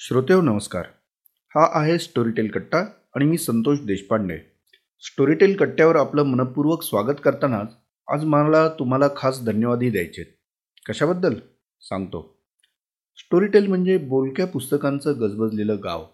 [0.00, 0.84] श्रोतेव नमस्कार.
[1.54, 2.78] हा आहे स्टोरीटेल कट्टा
[3.14, 4.38] आणि मी संतोष देशपांडे.
[5.00, 7.72] स्टोरीटेल कट्ट्यावर आपलं मनपूर्वक स्वागत करतानाच
[8.08, 10.34] आज मला तुम्हाला खास धन्यवादही द्यायचे
[10.88, 11.34] कशाबद्दल?
[11.80, 12.42] सांगतो.
[13.16, 16.06] स्टोरीटेल म्हणजे बोलक्या पुस्तकांचं गजबजलेलं गाव.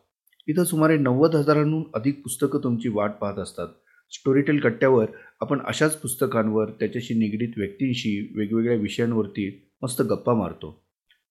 [0.47, 3.69] इथं सुमारे नव्वद हजारांहून अधिक पुस्तकं तुमची वाट पाहत असतात.
[4.11, 5.07] स्टोरीटेल कट्ट्यावर
[5.41, 10.85] आपण अशाच पुस्तकांवर त्याच्याशी निगडीत व्यक्तींशी वेगवेगळ्या विषयांवरती मस्त गप्पा मारतो.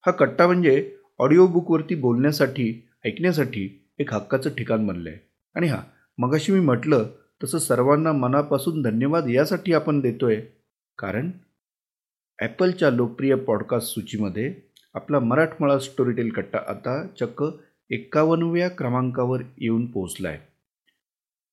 [0.06, 5.20] हा कट्टा म्हणजे ऑडिओबुकवरती बोलण्यासाठी ऐकण्यासाठी एक हक्काचं ठिकाण बनलं आहे
[5.56, 5.82] आणि हां
[6.18, 7.08] मगाशी मी म्हटलं
[7.44, 10.42] तसं सर्वांना मनापासून धन्यवाद यासाठी आपण देतो आहे
[10.98, 11.32] कारण
[12.40, 14.54] ॲपलच्या लोकप्रिय पॉडकास्ट सूचीमध्ये
[14.94, 17.44] आपला मराठमळा स्टोरीटेल कट्टा आता चक्क
[17.90, 20.40] एक्कावन्नव्या क्रमांकावर येऊन पोहोचला आहे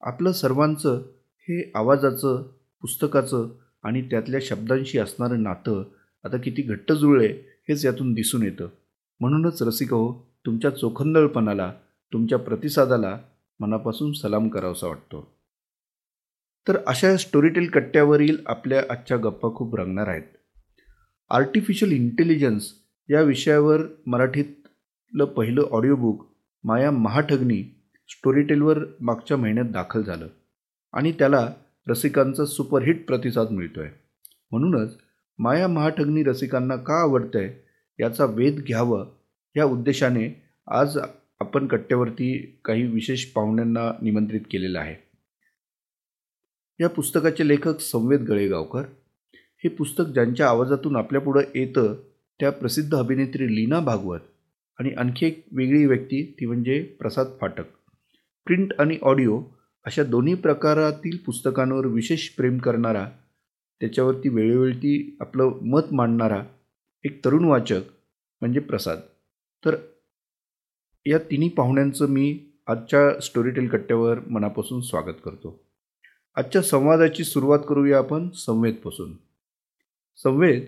[0.03, 1.03] आपलं सर्वांचं
[1.49, 2.43] हे आवाजाचं
[2.83, 3.49] पुस्तकाचं
[3.85, 5.83] आणि त्यातल्या शब्दांशी असणारं नातं
[6.25, 7.29] आता किती घट्ट जुळले
[7.69, 8.69] हेच यातून दिसून येतं.
[9.21, 10.13] म्हणूनच रसिक हो
[10.47, 11.73] तुमच्या चोखंदळपणाला
[12.13, 13.19] तुमच्या प्रतिसादाला
[13.61, 15.37] मनापासून सलाम करावासा वाटतो.
[16.69, 20.23] तर अशा स्टोरीटेल कट्ट्यावरील आपल्या आजच्या गप्पा खूप रंगणार आहेत.
[21.31, 22.73] आर्टिफिशियल इंटेलिजन्स
[23.09, 26.27] या विषयावर मराठीतलं पहिलं ऑडिओबुक
[26.65, 27.63] माया महाठगनी
[28.09, 30.27] स्टोरीटेलवर मागच्या महिन्यात दाखल झालं
[30.93, 31.49] आणि त्याला
[31.89, 33.91] रसिकांचा सुपरहिट प्रतिसाद मिळतो आहे
[34.51, 34.97] म्हणूनच
[35.39, 37.70] माया महाठगनी रसिकांना का आवडतं आहे
[38.01, 39.05] याचा वेध घ्यावा
[39.57, 40.99] या उद्देशाने आज
[41.41, 44.97] आपण कट्ट्यावरती काही विशेष पाहुण्यांना निमंत्रित केलेलं आहे.
[46.81, 48.83] या पुस्तकाचे लेखक संवेद गळेगावकर.
[49.35, 51.95] हे पुस्तक ज्यांच्या आवाजातून आपल्यापुढं येतं
[52.41, 54.21] त्या प्रसिद्ध अभिनेत्री लीना भागवत
[54.79, 57.65] आणि आणखी एक वेगळी व्यक्ती ती म्हणजे प्रसाद फाटक.
[58.47, 59.43] प्रिंट आणि ऑडिओ
[59.85, 63.09] अशा दोन्ही प्रकारातील पुस्तकांवर विशेष प्रेम करणारा
[63.81, 66.43] त्याच्यावरती वेळोवेळी आपलं मत मांडणारा
[67.05, 67.81] एक तरुण वाचक
[68.41, 68.99] म्हणजे प्रसाद.
[69.65, 69.77] तर
[71.07, 75.65] या तिन्ही पाहुण्यांचं मी आजच्या स्टोरीटेल कट्ट्यावर मनापासून स्वागत करतो.
[76.37, 79.13] आजच्या संवादाची सुरुवात करूया आपण संवेदपासून.
[80.17, 80.65] संवेद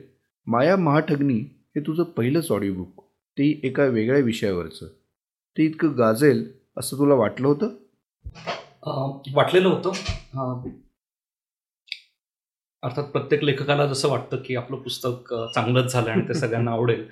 [0.47, 1.39] माया महाठगनी
[1.77, 3.05] हे तुझं पहिलंच ऑडिओ बुक
[3.39, 4.87] ते एका वेगळ्या विषयावरचं.
[5.59, 7.69] ते इतकं गाजेल असं तुला वाटलं होतं?
[9.35, 9.91] वाटलेलं होतं.
[12.83, 17.07] अर्थात प्रत्येक लेखकाला जसं वाटतं की आपलं पुस्तक चांगलंच झालं आणि ते सगळ्यांना आवडेल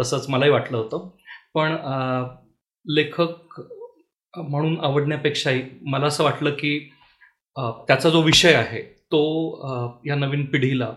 [0.00, 1.08] तसंच मलाही वाटलं होतं.
[1.54, 1.76] पण
[2.86, 3.60] लेखक
[4.34, 6.78] म्हणून आवडण्यापेक्षाही मला असं वाटलं की
[7.56, 10.92] त्याचा जो विषय आहे तो या नवीन पिढीला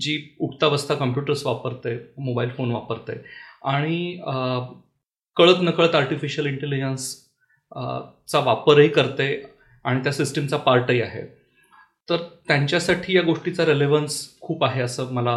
[0.00, 3.12] जी उठता बसता कम्प्युटर्स वापरते मोबाईल फोन वापरते
[3.64, 4.16] आणि
[5.36, 7.14] कळत नकळत आर्टिफिशियल इंटेलिजन्स
[8.28, 9.28] चा वापरही करते
[9.84, 11.22] आणि त्या सिस्टीमचा पार्टही आहे.
[12.08, 12.16] तर
[12.48, 15.36] त्यांच्यासाठी या गोष्टीचा रेलेव्हन्स खूप आहे असं मला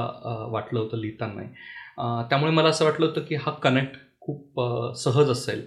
[0.51, 4.59] वाटलं होतं लिहिताना त्यामुळे मला असं वाटलं होतं की हा कनेक्ट खूप
[4.97, 5.65] सहज असेल.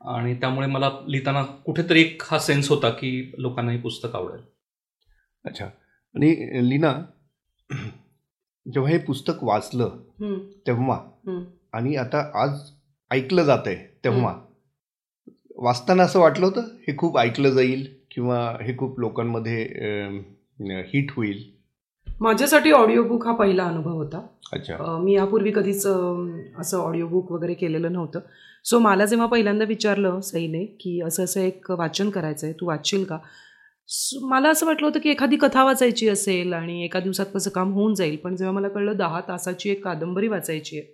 [0.00, 4.40] आणि त्यामुळे मला लिहिताना कुठेतरी एक हा सेन्स होता की लोकांना हे पुस्तक आवडेल.
[5.44, 5.64] अच्छा.
[5.64, 6.92] आणि लीना
[8.66, 9.96] जेव्हा हे पुस्तक वाचलं
[10.66, 10.98] तेव्हा
[11.72, 12.58] आणि आता आज
[13.10, 14.34] ऐकलं जात आहे तेव्हा
[15.56, 17.86] वाचताना असं वाटलं होतं हे खूप ऐकलं जाईल?
[18.10, 19.62] किंवा हे खूप लोकांमध्ये
[20.88, 21.42] हिट होईल.
[22.20, 24.20] माझ्यासाठी ऑडिओ बुक हा पहिला अनुभव होता.
[24.52, 24.76] अच्छा.
[25.02, 25.86] मी यापूर्वी कधीच
[26.58, 28.20] असं ऑडिओ बुक वगैरे केलेलं नव्हतं.
[28.64, 33.04] सो मला जेव्हा पहिल्यांदा विचारलं सईने की असं असं एक वाचन करायचं आहे तू वाचशील
[33.04, 33.18] का?
[34.22, 37.94] मला असं वाटलं होतं की एखादी कथा वाचायची असेल आणि एका दिवसात कसं काम होऊन
[37.94, 40.92] जाईल पण जेव्हा मला कळलं दहा तासाची एक कादंबरी वाचायची आहे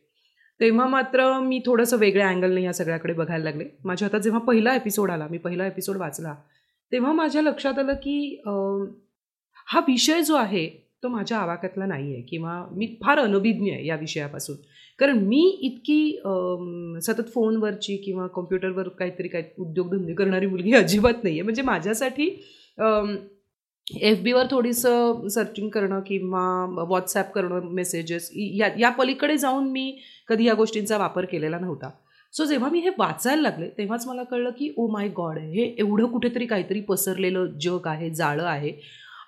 [0.61, 3.65] तेव्हा मात्र मी थोडंसं वेगळ्या अँगलने या सगळ्याकडे बघायला लागले.
[3.85, 6.35] माझ्या हातात जेव्हा पहिला एपिसोड आला मी पहिला एपिसोड वाचला
[6.93, 8.19] तेव्हा माझ्या लक्षात आलं की
[9.69, 10.67] हा विषय जो आहे
[11.03, 14.57] तो माझ्या आवाक्यातला नाही आहे किंवा मी फार अनभिज्ञ आहे या विषयापासून.
[14.99, 16.21] कारण मी इतकी
[17.07, 22.29] सतत फोनवरची किंवा कॉम्प्युटरवर काहीतरी काय उद्योगधंदे करणारी मुलगी अजिबात नाही आहे म्हणजे माझ्यासाठी
[23.87, 26.45] एफ बीवर थोडीसं सर्चिंग करणं किंवा
[26.79, 29.91] व्हॉट्सॲप करणं मेसेजेस या या पलीकडे जाऊन मी
[30.29, 31.91] कधी या गोष्टींचा वापर केलेला नव्हता.
[32.37, 36.07] सो जेव्हा मी हे वाचायला लागले तेव्हाच मला कळलं की ओ माय गॉड हे एवढं
[36.07, 38.73] कुठेतरी काहीतरी पसरलेलं जग आहे जाळं आहे.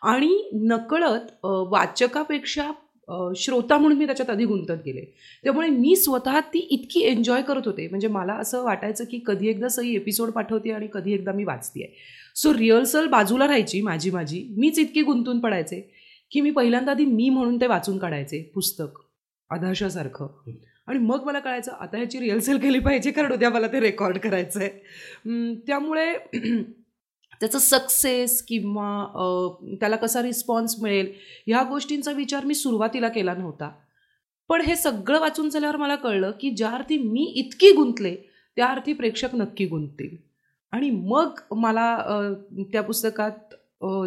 [0.03, 2.71] आणि नकळत वाचकापेक्षा
[3.37, 5.05] श्रोता म्हणून मी त्याच्यात आधी गुंतत गेले.
[5.45, 7.87] त्यामुळे मी स्वतः ती इतकी एन्जॉय करत होते.
[7.89, 11.83] म्हणजे मला असं वाटायचं की कधी एकदा सही एपिसोड पाठवते आणि कधी एकदा मी वाचते
[11.83, 14.47] आहे सो रिहर्सल बाजूला राहायची माझी माझी.
[14.57, 15.81] मीच इतकी गुंतून पडायचे
[16.33, 18.43] की मी पहिल्यांदा आधी मी म्हणून ते वाचून काढायचे.
[18.55, 18.99] पुस्तक.
[19.51, 20.27] आदर्शासारखं
[20.89, 24.61] आणि मग मला कळायचं आता ह्याची रिहर्सल केली पाहिजे कारण उद्या मला ते रेकॉर्ड करायचं
[24.61, 26.13] आहे त्यामुळे
[27.41, 28.87] त्याचं सक्सेस किंवा
[29.81, 31.13] त्याला कसा रिस्पॉन्स मिळेल
[31.47, 33.71] ह्या गोष्टींचा विचार मी सुरुवातीला केला नव्हता.
[34.51, 38.15] पण हे सगळं वाचून झाल्यावर मला कळलं की ज्या अर्थी मी इतकी गुंतले
[38.57, 40.17] त्या अर्थी प्रेक्षक नक्की गुंततील.
[40.73, 41.97] आणि मग मला
[42.73, 43.55] त्या पुस्तकात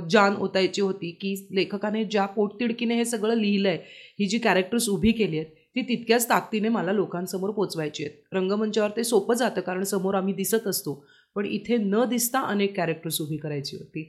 [0.09, 3.77] जान ओतायची होती की लेखकाने ज्या पोटतिडकीने हे सगळं लिहिलं आहे
[4.19, 8.15] ही जी कॅरेक्टर्स उभी केली आहेत ती तितक्याच ताकदीने मला लोकांसमोर पोचवायची आहेत.
[8.33, 10.93] रंगमंचावर ते सोपं जातं कारण समोर आम्ही दिसत असतो.
[11.35, 14.03] पण इथे न दिसता अनेक कॅरेक्टर्स उभी करायची होती.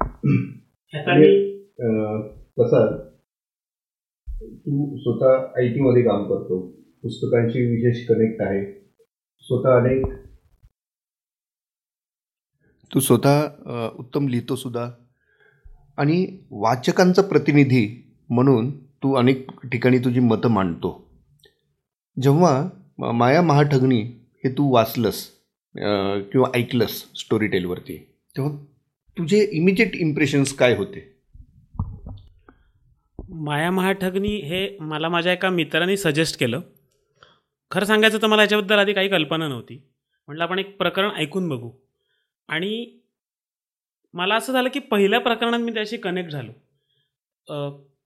[4.66, 6.60] तू स्वतः आय टी मध्ये काम करतो.
[7.02, 8.64] पुस्तकांशी विशेष कनेक्ट आहे.
[9.42, 10.06] स्वतः अनेक
[12.94, 13.46] तू स्वतः
[13.98, 14.90] उत्तम लिहितो सुद्धा
[15.96, 17.86] आणि वाचकांचा प्रतिनिधी
[18.30, 18.70] म्हणून
[19.02, 20.90] तू अनेक ठिकाणी तुझी मतं मांडतो.
[22.16, 24.00] जेव्हा माया महाठगणी
[24.44, 25.26] हे तू वाचलंस
[26.32, 27.96] किंवा ऐकलंस स्टोरी टेलवरती
[28.36, 28.52] तेव्हा
[29.16, 31.08] तुझे इमिजिएट इम्प्रेशन्स काय होते?
[33.28, 36.60] माया महाठगणी हे मला माझ्या एका मित्राने सजेस्ट केलं.
[37.70, 39.76] खरं सांगायचं तर मला याच्याबद्दल आधी काही कल्पना नव्हती.
[40.28, 41.70] म्हटलं आपण एक प्रकरण ऐकून बघू.
[42.48, 42.98] आणि
[44.14, 46.52] मला असं झालं की पहिल्या प्रकरणात मी त्याशी कनेक्ट झालो.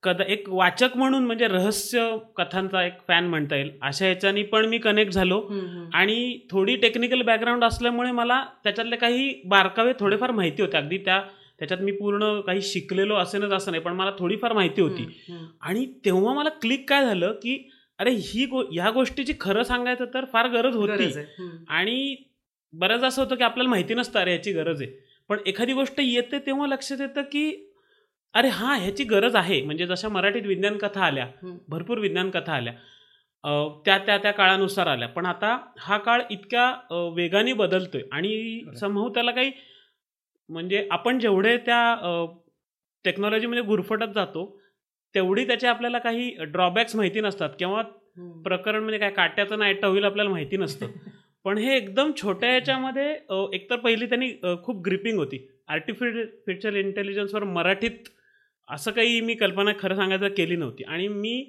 [0.04, 3.70] कदा एक वाचक म्हणून म्हणजे रहस्य कथांचा एक फॅन म्हणता येईल.
[3.82, 5.40] अशा ह्याच्यानी पण मी कनेक्ट झालो.
[5.94, 10.76] आणि थोडी टेक्निकल बॅकग्राऊंड असल्यामुळे मला त्याच्यातले काही बारकावे थोडेफार माहिती होते.
[10.76, 11.20] अगदी त्या
[11.58, 15.02] त्याच्यात मी पूर्ण काही शिकलेलो असेनच असं नाही पण मला थोडीफार माहिती होती.
[15.60, 17.56] आणि तेव्हा मला क्लिक काय झालं की
[17.98, 20.92] अरे ही गो ह्या गोष्टीची खरं सांगायचं तर फार गरज होती.
[21.68, 22.16] आणि
[22.72, 24.90] बऱ्याच असं होतं की आपल्याला माहिती नसतं अरे ह्याची गरज आहे.
[25.28, 27.70] पण एखादी गोष्ट येते तेव्हा लक्षात येतं की
[28.34, 31.26] अरे हां ह्याची गरज आहे म्हणजे जशा मराठीत विज्ञान कथा आल्या.
[31.68, 32.72] भरपूर विज्ञान कथा आल्या
[33.84, 36.70] त्या त्या त्या काळानुसार आल्या पण आता हा काळ इतक्या
[37.16, 38.60] वेगाने बदलतोय आणि.
[38.80, 39.50] समूह त्याला काही
[40.48, 41.80] म्हणजे आपण जेवढे त्या
[43.04, 44.44] टेक्नॉलॉजीमध्ये गुरफटत जातो
[45.14, 47.82] तेवढी त्याचे आपल्याला काही ड्रॉबॅक्स माहिती नसतात किंवा.
[48.44, 50.86] प्रकरण म्हणजे काय काट्याचं नाईट होईल आपल्याला माहिती नसतं
[51.44, 53.08] पण हे एकदम छोट्या याच्यामध्ये
[53.52, 54.30] एकतर पहिली त्यांनी
[54.64, 55.38] खूप ग्रिपिंग होती
[55.68, 58.08] आर्टिफिशियल इंटेलिजन्सवर मराठीत
[58.68, 60.84] असं काही मी कल्पना खरं सांगायचं केली नव्हती.
[60.84, 61.42] आणि मी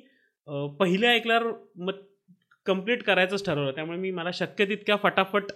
[0.47, 2.01] पहिल्या पहिले ऐकल्यावर मग
[2.65, 3.71] कंप्लीट करायचंच ठरवलं.
[3.75, 5.51] त्यामुळे मी मला शक्य तितक्या फटाफट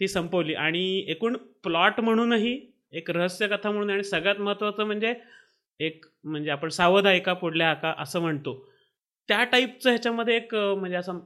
[0.00, 0.54] ती संपवली.
[0.54, 2.58] आणि एकूण प्लॉट म्हणूनही
[2.92, 5.14] एक रहस्यकथा म्हणून आणि सगळ्यात महत्त्वाचं म्हणजे
[5.80, 8.54] एक म्हणजे आपण सावध ऐका पुढल्या हाका असं म्हणतो.
[9.28, 11.18] त्या टाईपचं ह्याच्यामध्ये एक म्हणजे असं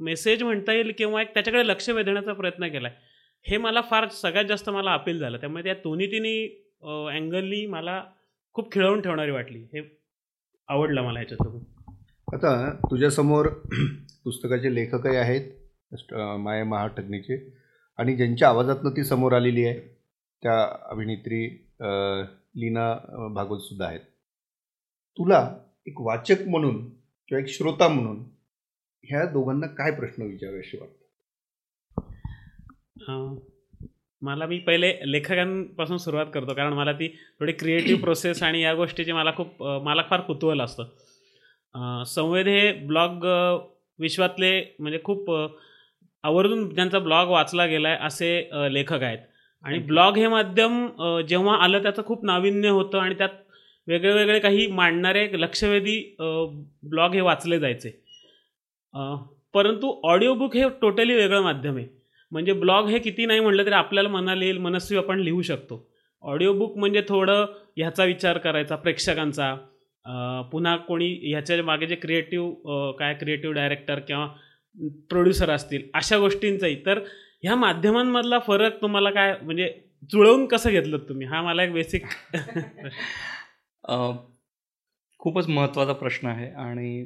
[0.00, 3.04] मेसेज म्हणता येईल किंवा एक त्याच्याकडे लक्ष वेधण्याचा प्रयत्न केला आहे
[3.46, 5.38] हे मला फार सगळ्यात जास्त मला अपील झालं.
[5.38, 6.46] त्यामुळे त्या दोन्ही तिन्ही
[6.82, 8.02] अँगलनी मला
[8.56, 9.58] खूप खिळवून ठेवणारी वाटली.
[9.58, 9.80] हे
[10.68, 13.48] आवडलं मला खूप आता तुझ्यासमोर
[14.24, 15.52] पुस्तकाचे लेखकही आहेत
[16.38, 17.36] माया महाटगनीचे
[17.98, 19.78] आणि ज्यांच्या आवाजातनं ती समोर आलेली आहे
[20.42, 20.56] त्या
[20.90, 21.44] अभिनेत्री
[22.60, 22.92] लीना
[23.34, 24.00] भागवतसुद्धा आहेत.
[25.18, 25.40] तुला
[25.86, 26.78] एक वाचक म्हणून
[27.28, 28.24] किंवा एक श्रोता म्हणून
[29.04, 31.04] ह्या दोघांना काय प्रश्न विचारावेसे वाटतात?
[34.22, 37.08] मला मी पहिले लेखकांपासून सुरुवात करतो कारण मला ती
[37.40, 42.04] थोडी क्रिएटिव्ह प्रोसेस आणि या गोष्टीची मला खूप मला फार कुतूहल असतं.
[42.06, 43.24] संवेद हे ब्लॉग
[43.98, 45.30] विश्वातले म्हणजे खूप
[46.24, 49.18] आवर्जून ज्यांचा ब्लॉग वाचला गेला आहे असे लेखक आहेत.
[49.64, 50.86] आणि ब्लॉग हे माध्यम
[51.28, 53.28] जेव्हा आलं त्याचं खूप नाविन्य होतं आणि त्यात
[53.88, 57.90] वेगळे वेगळे काही मांडणारे लक्षवेधी ब्लॉग हे वाचले जायचे.
[59.54, 61.86] परंतु ऑडिओ बुक हे टोटली वेगळं माध्यम आहे.
[62.32, 65.86] म्हणजे ब्लॉग हे किती नाही म्हटलं तरी आपल्याला मनाला येईल मनस्वी आपण लिहू शकतो.
[66.24, 67.44] ऑडिओ बुक म्हणजे थोडं
[67.76, 69.54] ह्याचा विचार करायचा प्रेक्षकांचा.
[70.52, 74.26] पुन्हा कोणी ह्याच्या मागे जे क्रिएटिव्ह काय क्रिएटिव्ह डायरेक्टर किंवा
[75.10, 76.76] प्रोड्युसर असतील अशा गोष्टींचाही.
[76.86, 76.98] तर
[77.42, 79.68] ह्या माध्यमांमधला फरक तुम्हाला काय म्हणजे
[80.12, 81.26] जुळवून कसं घेतलं तुम्ही?
[81.26, 82.04] हा मला एक बेसिक
[85.20, 87.04] खूपच महत्त्वाचा प्रश्न आहे आणि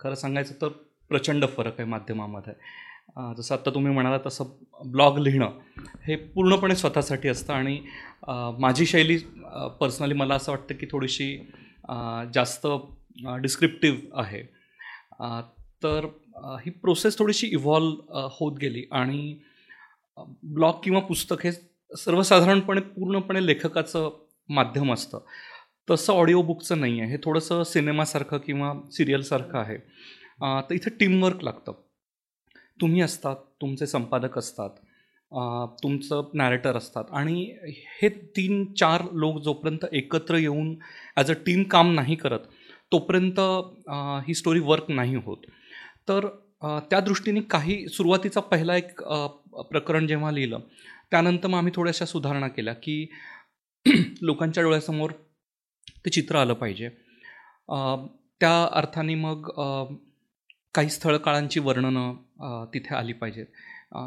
[0.00, 0.68] खरं सांगायचं तर
[1.10, 2.52] प्रचंड फरक आहे माध्यमामध्ये.
[3.16, 4.44] जसं आत्ता तुम्ही म्हणाला तसं
[4.92, 5.50] ब्लॉग लिहिणं
[6.06, 7.78] हे पूर्णपणे स्वतःसाठी असतं आणि
[8.58, 9.16] माझी शैली
[9.80, 11.36] पर्सनली मला असं वाटतं की थोडीशी
[12.34, 12.66] जास्त
[13.42, 14.42] डिस्क्रिप्टिव्ह आहे.
[15.82, 16.06] तर
[16.62, 19.36] ही प्रोसेस थोडीशी इव्हॉल्व होत गेली आणि
[20.44, 21.52] ब्लॉग किंवा पुस्तक हे
[21.90, 24.08] सर्वसाधारणपणे पूर्णपणे लेखकाचं
[24.48, 25.18] माध्यम असतं.
[25.90, 29.76] तसं ऑडिओ बुकचं नाही आहे हे थोडंसं सिनेमासारखं किंवा सिरियलसारखं आहे.
[30.68, 31.72] तर इथं टीमवर्क लागतं.
[32.80, 34.70] तुम्ही असतात तुमचे संपादक असतात
[35.82, 37.44] तुमचं नॅरेटर असतात आणि
[38.00, 40.74] हे तीन चार लोक जोपर्यंत एकत्र येऊन
[41.16, 42.40] ॲज अ टीम काम नाही करत
[42.92, 43.40] तोपर्यंत
[44.26, 45.36] ही स्टोरी वर्क नाही होत.
[46.08, 46.26] तर
[46.90, 49.02] त्या दृष्टीने काही सुरुवातीचा पहिला एक
[49.70, 50.60] प्रकरण जेव्हा लिहिलं
[51.10, 53.06] त्यानंतर मग आम्ही थोड्याशा सुधारणा केल्या की
[54.22, 55.10] लोकांच्या डोळ्यासमोर
[56.04, 56.88] ते चित्र आलं पाहिजे.
[58.40, 59.50] त्या अर्थाने मग
[60.76, 63.46] काही स्थळकाळांची वर्णनं तिथे आली पाहिजेत.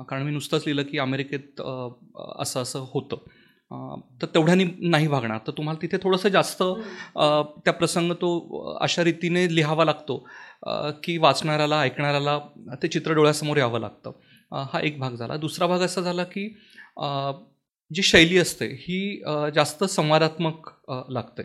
[0.09, 3.17] कारण मी नुसतंच लिहिलं की अमेरिकेत असं असं होतं.
[4.21, 5.37] तर तेवढ्यानी नाही भागणार.
[5.47, 6.63] तर तुम्हाला तिथे थोडंसं जास्त
[7.65, 10.17] त्या प्रसंग तो अशा रीतीने लिहावा लागतो
[11.03, 12.37] की वाचणाऱ्याला ऐकणाऱ्याला
[12.83, 14.11] ते चित्र डोळ्यासमोर यावं लागतं.
[14.71, 15.37] हा एक भाग झाला.
[15.37, 16.47] दुसरा भाग असा झाला की
[17.91, 18.99] जी शैली असते ही
[19.55, 21.43] जास्त संवादात्मक लागते.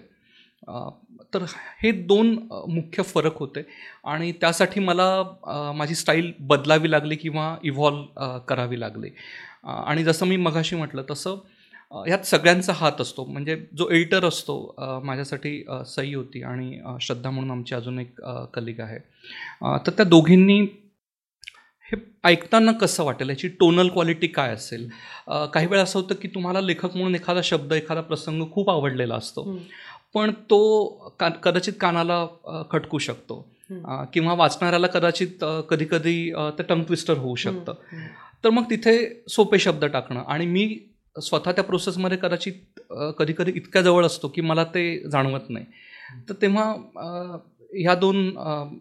[1.35, 1.45] तर
[1.83, 2.37] हे दोन
[2.69, 3.63] मुख्य फरक होते.
[4.05, 9.11] आणि त्यासाठी मला माझी स्टाईल बदलावी लागली किंवा इव्हॉल्व करावी लागली.
[9.65, 11.39] आणि जसं मी मघाशी म्हटलं तसं
[12.07, 13.25] ह्यात सगळ्यांचा हात असतो.
[13.25, 18.21] म्हणजे जो एडिटर असतो माझ्यासाठी सही सई होती आणि श्रद्धा म्हणून आमची अजून एक
[18.55, 18.99] कलिग आहे.
[19.87, 20.61] तर त्या दोघींनी
[21.87, 23.29] हे ऐकताना कसं वाटेल?
[23.31, 24.89] याची टोनल क्वालिटी काय असेल?
[25.55, 29.45] काही वेळा असं होतं की तुम्हाला लेखक म्हणून एखादा शब्द एखादा प्रसंग खूप आवडलेला असतो.
[30.15, 30.61] पण तो
[31.21, 32.25] का कदाचित कानाला
[32.71, 33.41] खटकू शकतो.
[34.13, 37.75] किंवा वाचणाऱ्याला कदाचित कधी कधी ते टंग ट्विस्टर होऊ शकतं.
[38.45, 38.97] तर मग तिथे
[39.29, 40.23] सोपे शब्द टाकणं.
[40.27, 40.67] आणि मी
[41.17, 42.81] स्वतः त्या प्रोसेसमध्ये कदाचित
[43.19, 45.65] कधी कधी इतक्या जवळ असतो की मला ते जाणवत नाही.
[46.29, 46.65] तर तेव्हा
[47.73, 48.31] ह्या दोन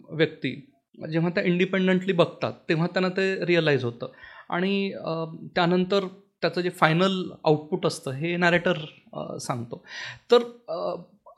[0.10, 0.56] व्यक्ती
[1.12, 4.12] जेव्हा त्या इंडिपेंडंटली बघतात तेव्हा त्यांना ते रिअलाईज होतं.
[4.50, 4.92] आणि
[5.56, 6.06] त्यानंतर
[6.42, 8.78] त्याचं जे फायनल आउटपुट असतं हे नॅरेटर
[9.42, 9.84] सांगतो.
[10.32, 10.44] तर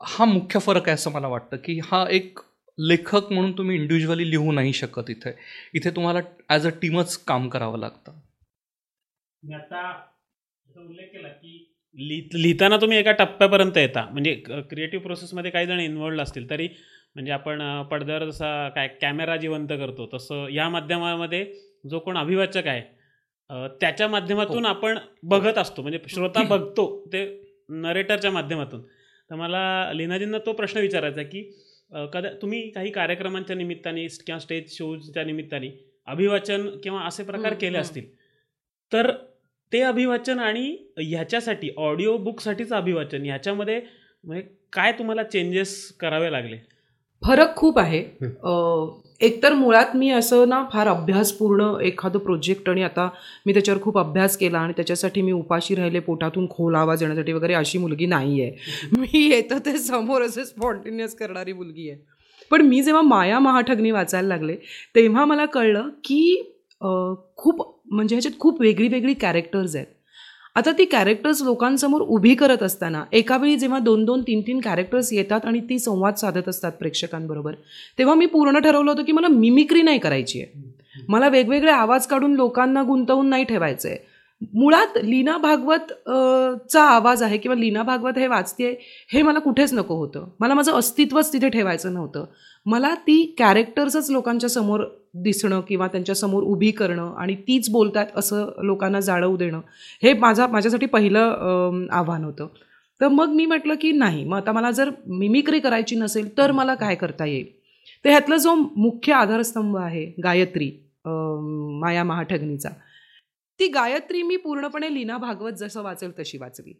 [0.00, 2.38] हा मुख्य फरक आहे असं मला वाटतं की हा एक
[2.78, 5.30] लेखक म्हणून तुम्ही इंडिव्हिज्युअली लिहू नाही शकत इथे.
[5.74, 8.12] इथे तुम्हाला ॲज अ टीमच काम करावं लागतं.
[9.42, 9.92] मी आता
[10.66, 11.62] जसं उल्लेख केला की
[11.98, 14.04] लिह लिहिताना तुम्ही एका टप्प्यापर्यंत येता.
[14.12, 14.34] म्हणजे
[14.70, 16.68] क्रिएटिव्ह प्रोसेसमध्ये काही जण इन्वॉल्ड असतील तरी
[17.16, 21.44] म्हणजे आपण पडद्यावर जसा काय कॅमेरा जिवंत करतो तसं या माध्यमामध्ये
[21.90, 22.82] जो कोण अभिवाचक आहे
[23.80, 24.70] त्याच्या माध्यमातून हो.
[24.70, 25.82] आपण बघत असतो.
[25.82, 27.24] म्हणजे श्रोता बघतो ते
[27.68, 28.80] नरेटरच्या माध्यमातून.
[29.30, 31.42] तर मला लीनाजींना तो प्रश्न विचारायचा आहे की
[32.12, 35.68] कदा तुम्ही काही कार्यक्रमांच्या निमित्ताने किंवा स्टेज शोजच्या निमित्ताने
[36.06, 37.78] अभिवाचन किंवा असे प्रकार केले.
[37.78, 38.04] असतील.
[38.92, 39.10] तर
[39.72, 43.80] ते अभिवाचन आणि ह्याच्यासाठी ऑडिओ बुकसाठीचं अभिवाचन ह्याच्यामध्ये
[44.24, 44.42] म्हणजे
[44.72, 46.56] काय तुम्हाला चेंजेस करावे लागले?
[47.22, 48.02] फरक खूप आहे.
[49.20, 53.08] एकतर मुळात मी असं ना फार अभ्यासपूर्ण एखादं प्रोजेक्ट आणि आता
[53.46, 57.54] मी त्याच्यावर खूप अभ्यास केला आणि त्याच्यासाठी मी उपाशी राहिले पोटातून खोल आवाज येण्यासाठी वगैरे
[57.54, 61.98] अशी मुलगी नाही आहे मी येतं ते समोर असे स्पॉन्टेनियस करणारी मुलगी आहे.
[62.50, 64.56] पण मी जेव्हा माया महाठगणी वाचायला लागले
[64.94, 66.52] तेव्हा मला कळलं की
[67.36, 69.86] खूप म्हणजे ह्याच्यात खूप वेगळी वेगळी कॅरेक्टर्स आहेत.
[70.56, 75.44] आता ती कॅरेक्टर्स लोकांसमोर उभी करत असताना एकावेळी जेव्हा दोन दोन तीन तीन कॅरेक्टर्स येतात
[75.44, 77.54] आणि ती संवाद साधत असतात प्रेक्षकांबरोबर
[77.98, 80.62] तेव्हा मी पूर्ण ठरवलं होतं की मला मिमिक्री नाही करायची आहे.
[81.08, 83.98] मला वेगवेगळे आवाज काढून लोकांना गुंतवून नाही ठेवायचं आहे
[84.54, 85.92] मुळात लीना भागवत
[86.70, 88.70] चा आवाज आहे किंवा लीना भागवत हे वाचते
[89.12, 90.28] हे मला कुठेच नको होतं.
[90.40, 92.24] मला माझं अस्तित्वच तिथे ठेवायचं नव्हतं.
[92.66, 94.84] मला ती कॅरेक्टर्सच लोकांच्या समोर
[95.22, 99.60] दिसणं किंवा त्यांच्यासमोर उभी करणं आणि तीच बोलतात असं लोकांना जाणवू देणं
[100.02, 102.46] हे माझा माझ्यासाठी पहिलं आव्हान होतं.
[103.00, 106.74] तर मग मी म्हटलं की नाही मग आता मला जर मिमिक्री करायची नसेल तर मला
[106.74, 107.46] काय करता येईल?
[108.04, 110.70] तर ह्यातला जो मुख्य आधारस्तंभ आहे गायत्री
[111.80, 112.68] माया महाठगणीचा
[113.60, 116.72] ती गायत्री मी पूर्णपणे लीना भागवत जसं वाचेल तशी वाचली.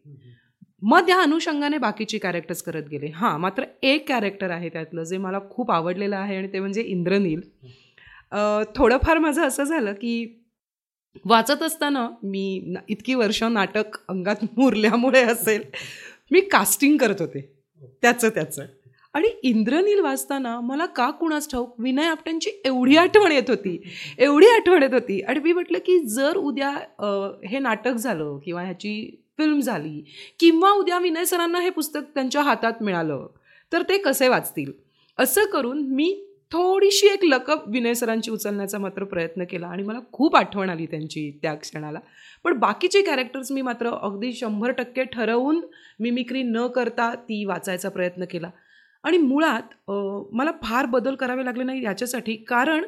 [0.82, 3.10] मग त्या अनुषंगाने बाकीची कॅरेक्टर्स करत गेले.
[3.14, 7.40] हां मात्र एक कॅरेक्टर आहे त्यातलं जे मला खूप आवडलेलं आहे आणि ते म्हणजे इंद्रनील.
[8.76, 10.42] थोडंफार माझं असं झालं की
[11.24, 15.62] वाचत असताना मी ना- इतकी वर्ष नाटक अंगात मुरल्यामुळे असेल
[16.30, 17.40] मी कास्टिंग करत होते.
[18.02, 18.64] त्याचं त्याचं.
[19.14, 23.82] आणि इंद्रनील वाचताना मला का कुणास ठाऊक विनय आपट्यांची एवढी आठवण येत होती
[24.18, 25.20] एवढी आठवण येत होती.
[25.20, 26.70] आणि मी म्हटलं की जर उद्या
[27.46, 30.04] हे नाटक झालं किंवा ह्याची फिल्म झाली
[30.40, 33.26] किंवा उद्या विनय सरांना हे पुस्तक त्यांच्या हातात मिळालं
[33.72, 34.72] तर ते कसे वाचतील?
[35.18, 36.22] असं करून मी
[36.52, 41.30] थोडीशी एक लकप विनय सरांची उचलण्याचा मात्र प्रयत्न केला आणि मला खूप आठवण आली त्यांची
[41.42, 41.98] त्या क्षणाला.
[42.44, 45.60] पण बाकीचे कॅरेक्टर्स मी मात्र अगदी शंभर टक्के ठरवून
[46.00, 48.50] मिमिक्री न करता ती वाचायचा प्रयत्न केला.
[49.04, 49.90] आणि मुळात
[50.32, 52.84] मला फार बदल करावे लागले नाही याच्यासाठी कारण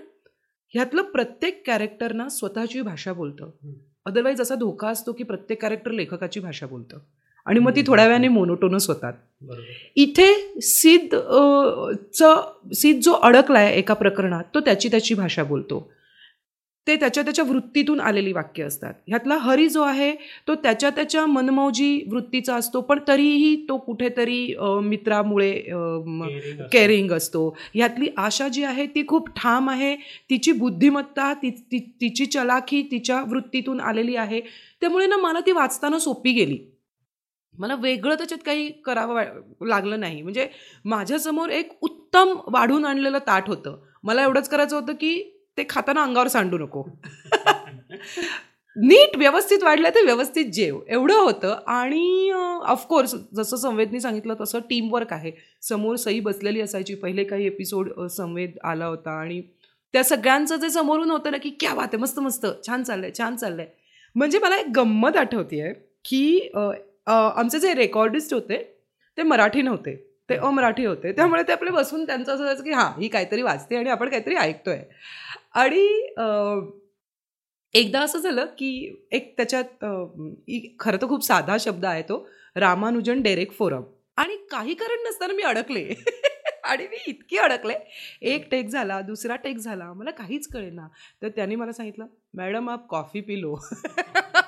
[0.75, 3.50] ह्यातलं प्रत्येक कॅरेक्टर ना स्वतःची भाषा बोलतं.
[4.07, 6.99] अदरवाईज असा धोका असतो की प्रत्येक कॅरेक्टर लेखकाची भाषा बोलतं.
[7.49, 9.12] आणि मग ती थोड्या वेळाने मोनोटोनस होतात.
[9.97, 11.19] इथे सिद्ध
[12.75, 15.88] सिद्ध जो अडकलाय एका प्रकरणात तो त्याची त्याची भाषा बोलतो.
[16.87, 18.95] ते त्याच्या त्याच्या वृत्तीतून आलेली वाक्य असतात.
[19.09, 20.12] ह्यातला हरी जो आहे
[20.49, 25.52] तो त्याच्या त्याच्या मनमौजी वृत्तीचा असतो पण तरीही तो कुठेतरी मित्रामुळे
[26.73, 27.49] केअरिंग असतो.
[27.75, 29.95] ह्यातली आशा जी आहे ती खूप ठाम आहे.
[30.31, 34.40] तिची बुद्धिमत्ता ती ती तिची चलाखी तिच्या वृत्तीतून आलेली आहे.
[34.81, 36.59] त्यामुळे ना मला ती वाचताना सोपी गेली.
[37.59, 39.23] मला वेगळं त्याच्यात काही करावं
[39.67, 40.23] लागलं नाही.
[40.23, 40.49] म्हणजे
[40.85, 43.79] माझ्यासमोर एक उत्तम वाढून आणलेलं ताट होतं.
[44.03, 45.23] मला एवढंच करायचं होतं की
[45.57, 46.85] ते खाताना अंगावर सांडू नको.
[48.77, 50.81] नीट व्यवस्थित वाढलं ते व्यवस्थित जेव.
[50.88, 51.59] एवढं होतं.
[51.67, 52.31] आणि
[52.67, 55.33] ऑफकोर्स जसं संवेदनी सांगितलं तसं टीमवर्क आहे.
[55.62, 56.95] समोर सई बसलेली असायची.
[56.95, 59.11] पहिले काही एपिसोड संवेद आला होता.
[59.11, 59.43] आणि
[59.93, 63.37] त्या सगळ्यांचं जे समोरून होतं ना की क्या बात आहे मस्त मस्त छान चाललंय छान
[63.37, 63.67] चाललंय.
[64.15, 65.73] म्हणजे मला एक गंमत आठवते आहे
[66.05, 66.50] की
[67.09, 68.62] आमचे जे रेकॉर्डिस्ट होते
[69.19, 69.95] ते मराठी नव्हते.
[70.31, 71.12] ते अमराठी होते.
[71.12, 74.35] त्यामुळे ते आपले बसून त्यांचं असं व्हायचं की हां ही काहीतरी वाचते आणि आपण काहीतरी
[74.35, 74.79] ऐकतोय.
[75.55, 75.87] आणि
[77.75, 78.71] एकदा असं झालं की
[79.12, 79.65] एक त्याच्यात
[80.81, 83.83] खरं तर खूप साधा शब्द आहे तो रामानुजन डेरेक फोरम.
[84.17, 85.85] आणि काही कारण नसताना मी अडकले.
[86.65, 87.75] आणि मी इतकी अडकले.
[88.23, 90.88] एक टेक झाला दुसरा टेक झाला मला काहीच कळेना.
[91.23, 93.57] तर त्याने मला सांगितलं मॅडम आप कॉफी पिलो.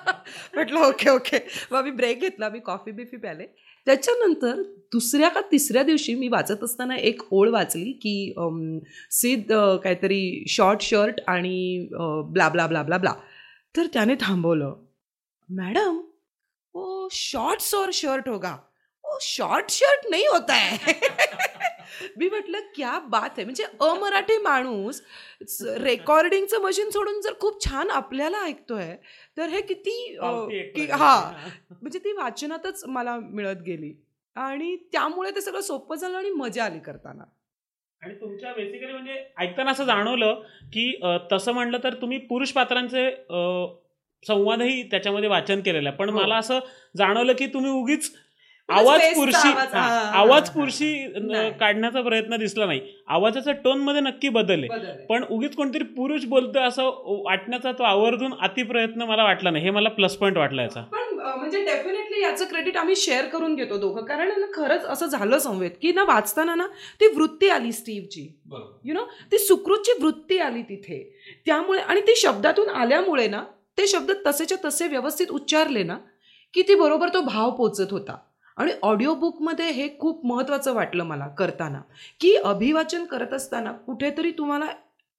[0.54, 1.38] म्हटलं ओके ओके
[1.72, 3.46] मग मी ब्रेक घेतला मी कॉफी बिफी प्याले.
[3.86, 4.60] त्याच्यानंतर
[4.92, 8.34] दुसऱ्या का तिसऱ्या दिवशी मी वाचत असताना एक ओळ वाचली की
[9.10, 9.52] सिद्ध
[9.84, 11.88] काहीतरी शॉर्ट शर्ट आणि
[12.32, 13.14] blah blah blah blah blah
[13.76, 14.74] तर त्याने थांबवलं.
[15.48, 16.00] मॅडम
[16.74, 18.56] ओ शॉर्ट्स और शर्ट होगा.
[19.04, 20.92] ओ शॉर्ट शर्ट नाही होता है
[22.16, 25.02] मी म्हटलं क्या बात आहे म्हणजे अमराठी माणूस
[25.62, 28.96] रेकॉर्डिंगचं मशीन सोडून जर खूप छान आपल्याला ऐकतोय
[29.36, 30.16] तर हे किती.
[30.92, 31.32] हा.
[31.82, 33.92] म्हणजे ती वाचनातच मला मिळत गेली.
[34.36, 37.24] आणि त्यामुळे ते सगळं सोपं झालं आणि मजा आली करताना.
[38.02, 40.42] आणि तुमच्या बेसिकली म्हणजे ऐकताना असं जाणवलं
[40.72, 41.00] की
[41.32, 43.10] तसं म्हणलं तर तुम्ही पुरुष पात्रांचे
[44.22, 45.96] संवादही त्याच्यामध्ये वाचन केलेलं आहे.
[45.98, 46.20] पण हो.
[46.20, 46.58] मला असं
[46.96, 48.14] जाणवलं की तुम्ही उगीच
[48.70, 49.74] आवाज पुरशी आवाज,
[50.14, 50.48] आवाज.
[50.50, 50.92] पुरशी.
[51.60, 52.80] काढण्याचा प्रयत्न दिसला नाही.
[53.08, 55.06] आवाजाचा टोनमध्ये नक्की बदल आहे.
[55.06, 56.90] पण उगीच कोणतरी पुरुष बोलतोय असं
[57.24, 59.64] वाटण्याचा तो आवर्जून अतिप्रयत्न मला वाटला नाही.
[59.64, 60.82] हे मला प्लस पॉईंट वाटला याचा.
[60.92, 64.04] म्हणजे डेफिनेटली याचं क्रेडिट आम्ही शेअर करून घेतो दोघं.
[64.04, 66.66] कारण खरंच असं झालं संवेद की ना वाचताना ना
[67.00, 68.26] ती वृत्ती आली स्टीव्हची.
[68.84, 71.02] यु नो ती सुकृतची वृत्ती आली तिथे.
[71.46, 73.42] त्यामुळे आणि ती शब्दातून आल्यामुळे ना
[73.78, 75.96] ते शब्द तसेच्या तसे व्यवस्थित उच्चारले ना
[76.54, 78.16] की ती बरोबर तो भाव पोचत होता.
[78.60, 81.80] आणि ऑडिओ बुकमध्ये हे खूप महत्त्वाचं वाटलं मला करताना.
[82.20, 84.66] की अभिवाचन करत असताना कुठेतरी तुम्हाला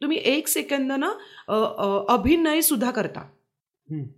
[0.01, 1.11] तुम्ही एक सेकंद ना
[1.47, 3.19] अ, अ, अभिनय सुद्धा करता.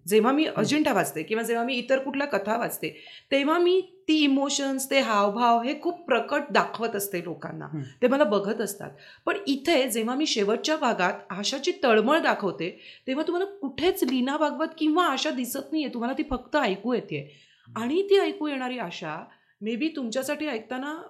[0.07, 4.91] जेव्हा मी अजिंठा वाचते किंवा जेव्हा मी इतर कुठल्या कथा वाचते तेव्हा मी ती इमोशन्स
[4.91, 7.67] ते हावभाव हे खूप प्रकट दाखवत असते लोकांना.
[8.01, 8.91] ते मला बघत असतात.
[9.25, 15.05] पण इथे जेव्हा मी शेवटच्या भागात आशाची तळमळ दाखवते तेव्हा तुम्हाला कुठेच लीना भागवत किंवा
[15.05, 15.89] आशा दिसत नाहीये.
[15.93, 19.23] तुम्हाला ती फक्त ऐकू येते आणि ती ऐकू येणारी आशा
[19.61, 21.01] मे बी तुमच्यासाठी ऐकताना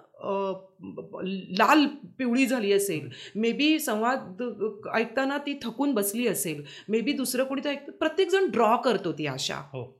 [1.58, 1.86] लाल
[2.18, 3.08] पिवळी झाली असेल.
[3.36, 4.42] मे बी संवाद
[4.94, 6.64] ऐकताना ती थकून बसली असेल.
[6.88, 7.92] मे बी दुसरं कोणी तर ऐकतं.
[7.92, 9.56] प्रत्येकजण ड्रॉ करतो ती आशा.
[9.56, 9.98] हो.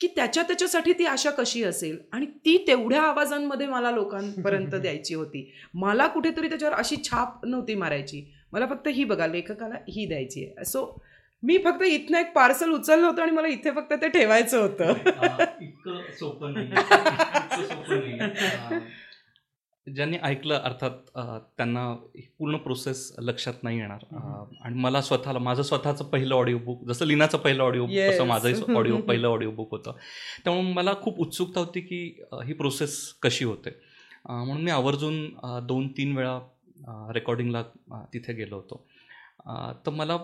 [0.00, 1.98] की त्याच्या त्याच्यासाठी ती आशा कशी असेल?
[2.12, 5.52] आणि ती तेवढ्या आवाजांमध्ये मला लोकांपर्यंत द्यायची होती.
[5.74, 8.34] मला कुठेतरी त्याच्यावर अशी छाप नव्हती मारायची.
[8.52, 10.64] मला फक्त ही बघा लेखकाला ही द्यायची आहे.
[10.64, 11.02] सो
[11.42, 14.92] मी फक्त इथनं एक पार्सल उचललं होतं आणि मला इथे फक्त ते ठेवायचं होतं.
[19.86, 20.90] ज्यांनी ऐकलं अर्थात
[21.56, 21.92] त्यांना
[22.38, 24.04] पूर्ण प्रोसेस लक्षात नाही येणार.
[24.64, 27.96] आणि मला स्वतःला माझं स्वतःचं पहिलं ऑडिओ बुक जसं लिनाचं पहिलं ऑडिओ बुक.
[28.10, 29.92] तसं माझंही ऑडिओ पहिलं ऑडिओ बुक होतं.
[30.44, 33.70] त्यामुळे मला खूप उत्सुकता होती की ही प्रोसेस कशी होते.
[34.28, 35.26] म्हणून मी आवर्जून
[35.66, 36.38] दोन तीन वेळा
[37.14, 37.62] रेकॉर्डिंगला
[38.14, 38.86] तिथे गेलो होतो.
[39.86, 40.16] तर मला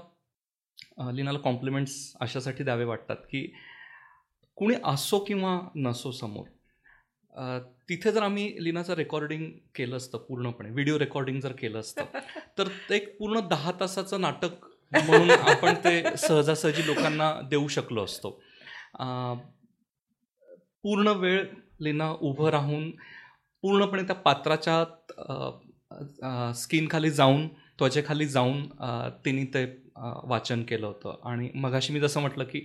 [1.12, 3.52] लीनाला कॉम्प्लिमेंट्स अशासाठी द्यावे वाटतात की
[4.56, 6.44] कुणी असो किंवा नसो समोर
[7.88, 12.04] तिथे जर आम्ही लीनाचं रेकॉर्डिंग केलं असतं पूर्णपणे व्हिडिओ रेकॉर्डिंग जर केलं असतं
[12.58, 18.42] तर ते एक पूर्ण दहा तासाचं नाटक म्हणून आपण ते सहजासहजी लोकांना देऊ शकलो असतो.
[20.82, 21.46] पूर्ण वेळ
[21.80, 22.90] लीना उभं राहून
[23.62, 24.84] पूर्णपणे त्या पात्राच्या
[26.52, 28.66] स्किनखाली जाऊन त्वचेखाली जाऊन
[29.24, 29.87] तिने ते
[30.28, 31.14] वाचन केलं होतं.
[31.24, 32.64] आणि मगाशी मी जसं म्हटलं की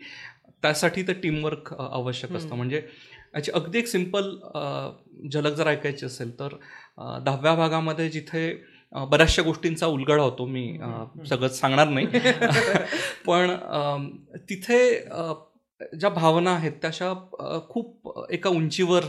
[0.61, 2.55] त्यासाठी ते टीमवर्क आवश्यक असतं.
[2.55, 2.81] म्हणजे
[3.35, 4.29] याची अगदी एक सिंपल
[5.33, 6.55] झलक जर ऐकायची असेल तर
[7.25, 8.53] दहाव्या भागामध्ये जिथे
[8.95, 10.65] बऱ्याचशा गोष्टींचा उलगडा होतो मी.
[11.27, 12.07] सगळंच सांगणार नाही.
[13.25, 13.55] पण
[14.49, 14.79] तिथे
[15.99, 19.03] ज्या भावना आहेत त्या अशा अ, खूप एका उंचीवर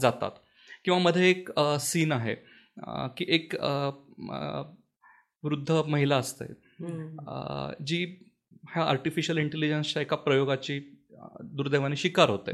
[0.00, 0.30] जातात.
[0.84, 1.48] किंवा मध्ये एक
[1.80, 2.34] सीन आहे
[3.16, 3.54] की एक
[5.42, 6.44] वृद्ध महिला असते.
[6.80, 8.04] जी
[8.74, 10.78] ह्या आर्टिफिशियल इंटेलिजन्सच्या एका प्रयोगाची
[11.42, 12.52] दुर्दैवाने शिकार होते.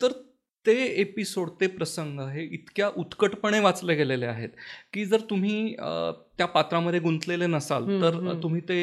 [0.00, 0.12] तर
[0.66, 4.48] ते एपिसोड ते प्रसंग हे इतक्या उत्कटपणे वाचले गेलेले आहेत
[4.92, 5.74] की जर तुम्ही
[6.38, 8.18] त्या पात्रामध्ये गुंतलेले नसाल तर.
[8.42, 8.78] तुम्ही ते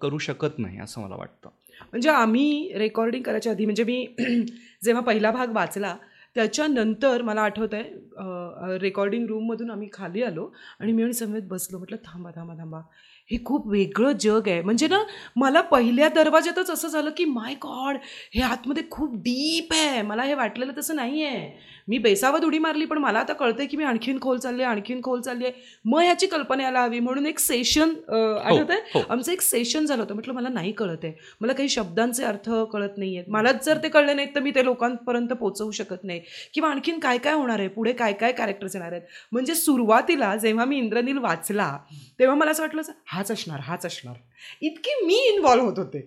[0.00, 1.48] करू शकत नाही असं मला वाटतं
[1.80, 4.04] म्हणजे आम्ही रेकॉर्डिंग करायच्या आधी म्हणजे मी
[4.84, 5.96] जेव्हा पहिला भाग वाचला
[6.36, 10.50] त्याच्यानंतर मला आठवत आहे रेकॉर्डिंग रूममधून आम्ही खाली आलो
[10.80, 12.80] आणि मी आणि समेत बसलो म्हटलं थांबा थांबा थांबा
[13.30, 14.60] हे खूप वेगळं जग आहे.
[14.62, 15.02] म्हणजे ना
[15.36, 17.96] मला पहिल्या दरवाज्यातच असं झालं की माय गॉड
[18.34, 20.02] हे आतमध्ये खूप डीप आहे.
[20.02, 21.48] मला हे वाटलेलं तसं नाही आहे.
[21.88, 25.00] मी बेसावत उडी मारली पण मला आता कळतंय की मी आणखीन खोल चालली आहे आणखीन
[25.02, 25.52] खोल चालली आहे.
[25.84, 27.00] मग ह्याची कल्पना यायला हवी.
[27.00, 29.02] म्हणून एक सेशन आठवत आहे.
[29.10, 30.14] आमचं एक सेशन झालं होतं.
[30.14, 33.88] म्हटलं मला नाही कळत आहे मला काही शब्दांचे अर्थ कळत नाही आहेत मलाच जर ते
[33.88, 36.20] कळले नाहीत तर मी ते लोकांपर्यंत पोहोचवू शकत नाही.
[36.54, 37.68] किंवा आणखीन काय काय होणार आहे?
[37.68, 39.02] पुढे काय काय कॅरेक्टर्स येणार आहेत?
[39.32, 41.76] म्हणजे सुरुवातीला जेव्हा मी इंद्रनील वाचला
[42.18, 42.82] तेव्हा मला असं वाटलं
[43.16, 44.14] हाच असणार हाच असणार.
[44.62, 46.00] इतकी मी इन्वॉल्व्ह होत होते.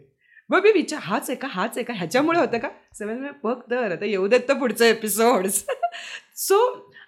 [0.50, 1.93] मग मी विचार हाच आहे का हाच आहे का?
[1.93, 2.69] ह्याच्यामुळे होतं का?
[2.93, 5.63] सेवन बघ तर आता येऊ देत तर पुढचं एपिसोड्स
[6.38, 6.58] सो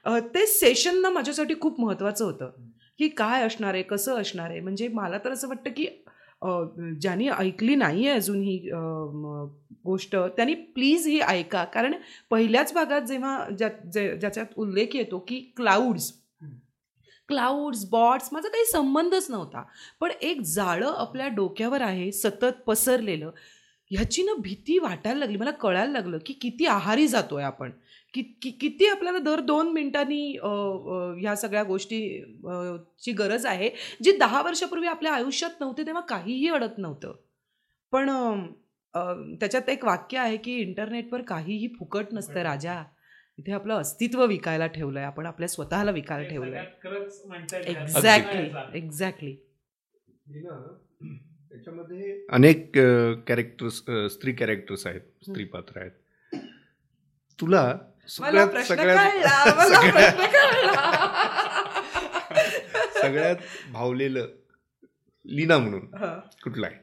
[0.35, 2.51] ते सेशन ना माझ्यासाठी खूप महत्त्वाचं होतं.
[2.99, 4.59] की काय असणार आहे कसं असणार आहे?
[4.59, 5.85] म्हणजे मला तर असं वाटतं की
[7.01, 8.57] ज्यांनी ऐकली नाही आहे अजून ही
[9.85, 11.63] गोष्ट त्यांनी प्लीज ही ऐका.
[11.63, 11.93] कारण
[12.29, 16.11] पहिल्याच भागात जेव्हा ज्या जे- ज्याच्यात उल्लेख येतो की क्लाउड्स
[17.31, 19.63] क्लाउड्स बॉट्स माझा काही संबंधच नव्हता.
[19.99, 23.31] पण एक जाळं आपल्या डोक्यावर आहे सतत पसरलेलं
[23.91, 25.37] ह्याची ना भीती वाटायला लागली.
[25.37, 27.71] मला कळायला लागलं की किती आहारी जातोय आपण.
[28.13, 30.31] कि कि किती आपल्याला दर दोन मिनिटांनी
[31.21, 31.99] ह्या सगळ्या गोष्टी
[33.03, 33.69] ची गरज आहे
[34.03, 37.13] जी दहा वर्षापूर्वी आपल्या आयुष्यात नव्हते तेव्हा काहीही अडत नव्हतं.
[37.93, 38.09] पण
[39.39, 42.81] त्याच्यात एक वाक्य आहे की इंटरनेटवर काहीही फुकट नसतं राजा.
[43.37, 46.65] इथे आपलं अस्तित्व विकायला ठेवलंय आपण आपल्या स्वतःला विकायला ठेवलंय.
[47.65, 49.35] एक्झॅक्टली एक्झॅक्टली
[51.49, 52.71] त्याच्यामध्ये अनेक
[53.27, 53.75] कॅरेक्टर्स
[54.13, 55.91] स्त्री कॅरेक्टर्स आहेत स्त्री पात्र आहेत.
[57.41, 57.77] तुला
[58.09, 59.21] सगळ्यात सगळ्यात
[63.01, 64.27] सगळ्यात- भावलेलं
[65.25, 65.85] लीना म्हणून.
[66.43, 66.75] कुठला आहे?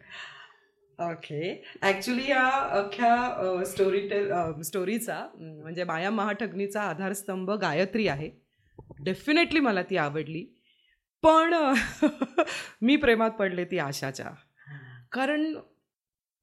[0.98, 1.40] ओके
[1.82, 2.46] ॲक्च्युली या
[2.78, 4.30] अख्ख्या स्टोरी टेल
[4.62, 8.30] स्टोरीचा म्हणजे माया महाठगणीचा आधारस्तंभ गायत्री आहे.
[9.04, 10.44] डेफिनेटली मला ती आवडली.
[11.22, 11.54] पण
[12.82, 14.30] मी प्रेमात पडले ती आशाच्या.
[15.12, 15.54] कारण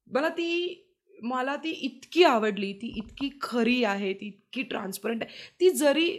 [0.06, 0.82] मला ती
[1.22, 5.50] मला ती इतकी आवडली ती इतकी खरी आहे ती इतकी ट्रान्सपरंट आहे.
[5.60, 6.10] ती जरी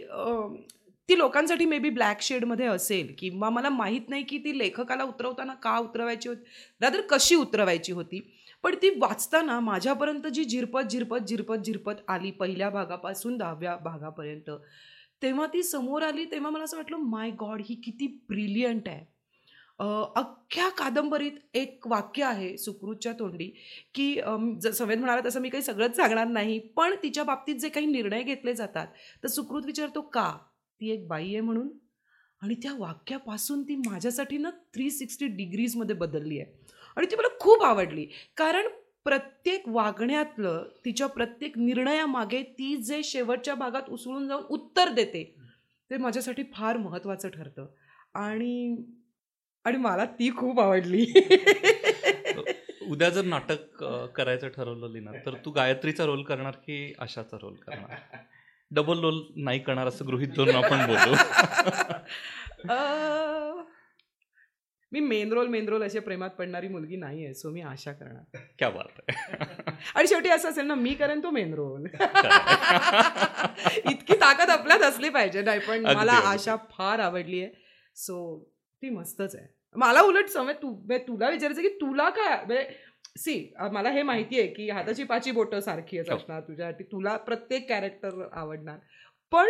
[1.08, 5.54] ती लोकांसाठी मे बी ब्लॅक शेडमध्ये असेल किंवा मला माहीत नाही की ती लेखकाला उतरवताना
[5.54, 6.42] का उतरवायची होती
[6.80, 8.20] रादर कशी उतरवायची होती.
[8.64, 14.50] पण ती वाचताना माझ्यापर्यंत जी झिरपत झिरपत झिरपत झिरपत आली पहिल्या भागापासून दहाव्या भागापर्यंत
[15.22, 19.04] तेव्हा ती समोर आली तेव्हा मला असं वाटलं माय गॉड ही किती ब्रिलियंट आहे.
[20.16, 23.46] अख्ख्या कादंबरीत एक वाक्य आहे सुकृतच्या तोंडी
[23.94, 27.86] की अं, ज म्हणाला तसं मी काही सगळंच सांगणार नाही पण तिच्या बाबतीत जे काही
[27.86, 28.86] निर्णय घेतले जातात
[29.22, 30.32] तर सुकृत विचारतो का?
[30.80, 31.68] ती एक बाई आहे म्हणून.
[32.42, 36.52] आणि त्या वाक्यापासून ती माझ्यासाठी ना थ्री सिक्स्टी डिग्रीजमध्ये बदलली आहे.
[36.96, 38.06] आणि ती मला खूप आवडली.
[38.36, 38.68] कारण
[39.04, 45.34] प्रत्येक वागण्यातलं तिच्या प्रत्येक निर्णयामागे ती जे शेवटच्या भागात उसळून जाऊन उत्तर देते
[45.90, 47.66] ते माझ्यासाठी फार महत्त्वाचं ठरतं.
[48.14, 48.76] आणि
[49.64, 51.06] आणि मला ती खूप आवडली.
[52.88, 53.84] उद्या जर नाटक
[54.16, 57.96] करायचं ठरवलं लिना तर तू गायत्रीचा रोल करणार की आशाचा रोल करणार?
[58.70, 61.14] डबल रोल नाही करणार असं गृहित धरून आपण बोलू
[64.92, 68.38] मी मेन रोल मेन रोल अशा प्रेमात पडणारी मुलगी नाही आहे सो मी आशा करणार.
[68.58, 69.34] क्या बात आहे.
[69.94, 71.84] आणि शेवटी असं असेल ना मी करेन तो मेन रोल
[73.86, 76.12] इतकी ताकद आपल्यात असली पाहिजे नाही पण मला.
[76.24, 77.50] आशा फार आवडली आहे
[77.96, 78.38] सो
[78.82, 79.46] ती मस्तच आहे.
[79.74, 82.68] मला उलट समय तू म्हणजे तुला विचारायचं की तुला काय म्हणजे
[83.18, 83.34] सी
[83.72, 86.16] मला हे माहिती आहे की हाताची पाची बोटं सारखीच हो.
[86.16, 88.78] असणार तुझ्यासाठी तुला प्रत्येक कॅरेक्टर आवडणार
[89.32, 89.48] पण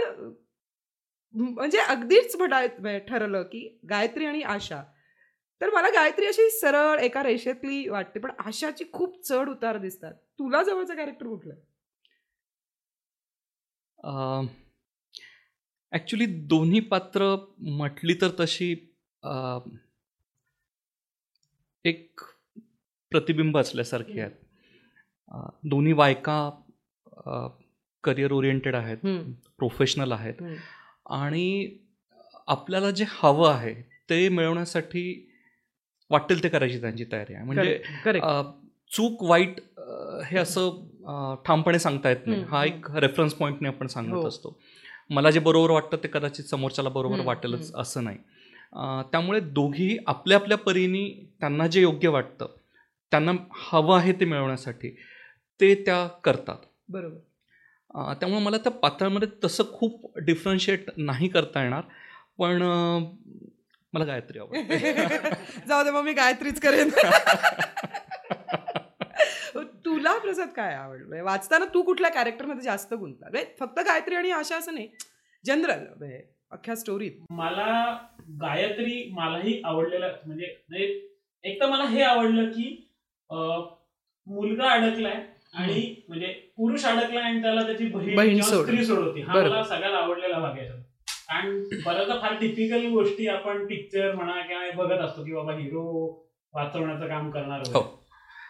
[1.34, 4.82] म्हणजे अगदीच म्हणाय ठरलं की गायत्री आणि आशा
[5.60, 10.62] तर मला गायत्री अशी सरळ एका रेषेतली वाटते पण आशाची खूप चढ उतार दिसतात तुला
[10.62, 11.54] जवळचं कॅरेक्टर कुठलं?
[15.92, 18.70] ॲक्च्युली दोन्ही पात्र म्हटली तर तशी
[21.84, 22.20] एक
[23.12, 24.30] प्रतिबिंब असल्यासारखी आहेत.
[25.70, 26.38] दोन्ही बायका
[28.04, 28.98] करिअर ओरिएंटेड आहेत
[29.58, 30.42] प्रोफेशनल आहेत.
[31.10, 31.78] आणि
[32.48, 33.74] आपल्याला जे हवं आहे
[34.10, 35.02] ते मिळवण्यासाठी
[36.10, 37.44] वाटेल ते करायची त्यांची तयारी आहे.
[37.44, 37.78] म्हणजे
[38.90, 39.60] चूक वाईट
[40.30, 42.42] हे असं ठामपणे सांगता येत नाही.
[42.48, 44.28] हा एक रेफरन्स पॉईंटने आपण सांगत हो.
[44.28, 44.58] असतो.
[45.10, 47.70] मला जे बरोबर वाटतं ते कदाचित समोरच्याला बरोबर वाटेलच.
[47.74, 48.16] असं नाही.
[49.12, 51.04] त्यामुळे दोघी आपल्या आपल्या परीने
[51.40, 52.54] त्यांना जे योग्य वाटतं
[53.12, 54.90] त्यांना हवं आहे ते मिळवण्यासाठी
[55.60, 56.56] ते त्या करतात.
[56.88, 58.14] बरोबर.
[58.14, 61.82] त्यामुळे मला त्या पात्रामध्ये तसं खूप डिफरन्शिएट नाही करता येणार
[62.38, 62.62] पण
[63.92, 64.92] मला गायत्री आवडते.
[65.68, 66.88] जाऊ दे मग मी गायत्रीच करेन.
[69.84, 74.56] तुला प्रसाद काय आवडलं वाचताना तू कुठल्या कॅरेक्टरमध्ये जास्त गुंतला म्हणजे फक्त गायत्री आणि आशा
[74.56, 74.88] असं नाही
[75.44, 75.84] जनरल
[76.50, 77.96] अख्ख्या स्टोरीत मला
[78.40, 80.84] गायत्री मलाही आवडलेला म्हणजे म्हणजे
[81.44, 82.87] एक तर मला हे आवडलं की
[83.30, 85.20] मुलगा अडकलाय
[85.54, 88.40] आणि म्हणजे पुरुष अडकलाय आणि त्याला त्याची बहीण.
[88.42, 89.34] स्त्री सोडवती हा.
[89.34, 90.68] मला सगळ्यात आवडलेला भाग आहे.
[91.30, 95.84] आणि बऱ्याचदा फार टिपिकल गोष्टी आपण पिक्चर म्हणा किंवा हे बघत असतो की बाबा हिरो
[96.54, 97.62] वाचवण्याचं काम करणार.
[97.74, 97.82] हो.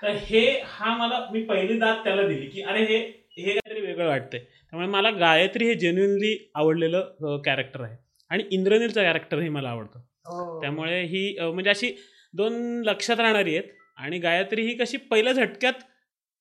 [0.03, 2.99] तर हे हा मला मी पहिली दात त्याला दिली की अरे हे
[3.37, 7.97] हे काहीतरी वेगळं वाटतंय त्यामुळे मला गायत्री हे जेन्युनली आवडलेलं कॅरेक्टर आहे
[8.31, 10.61] आणि इंद्रनीलचं कॅरेक्टरही मला आवडतं हो.
[10.61, 11.91] त्यामुळे ही म्हणजे अशी
[12.35, 15.83] दोन लक्षात राहणारी आहेत आणि गायत्री ही कशी पहिल्या झटक्यात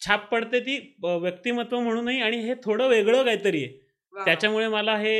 [0.02, 3.78] छाप पडते ती व्यक्तिमत्व म्हणूनही आणि हे थोडं वेगळं काहीतरी आहे.
[4.14, 5.18] त्याच्यामुळे मला हे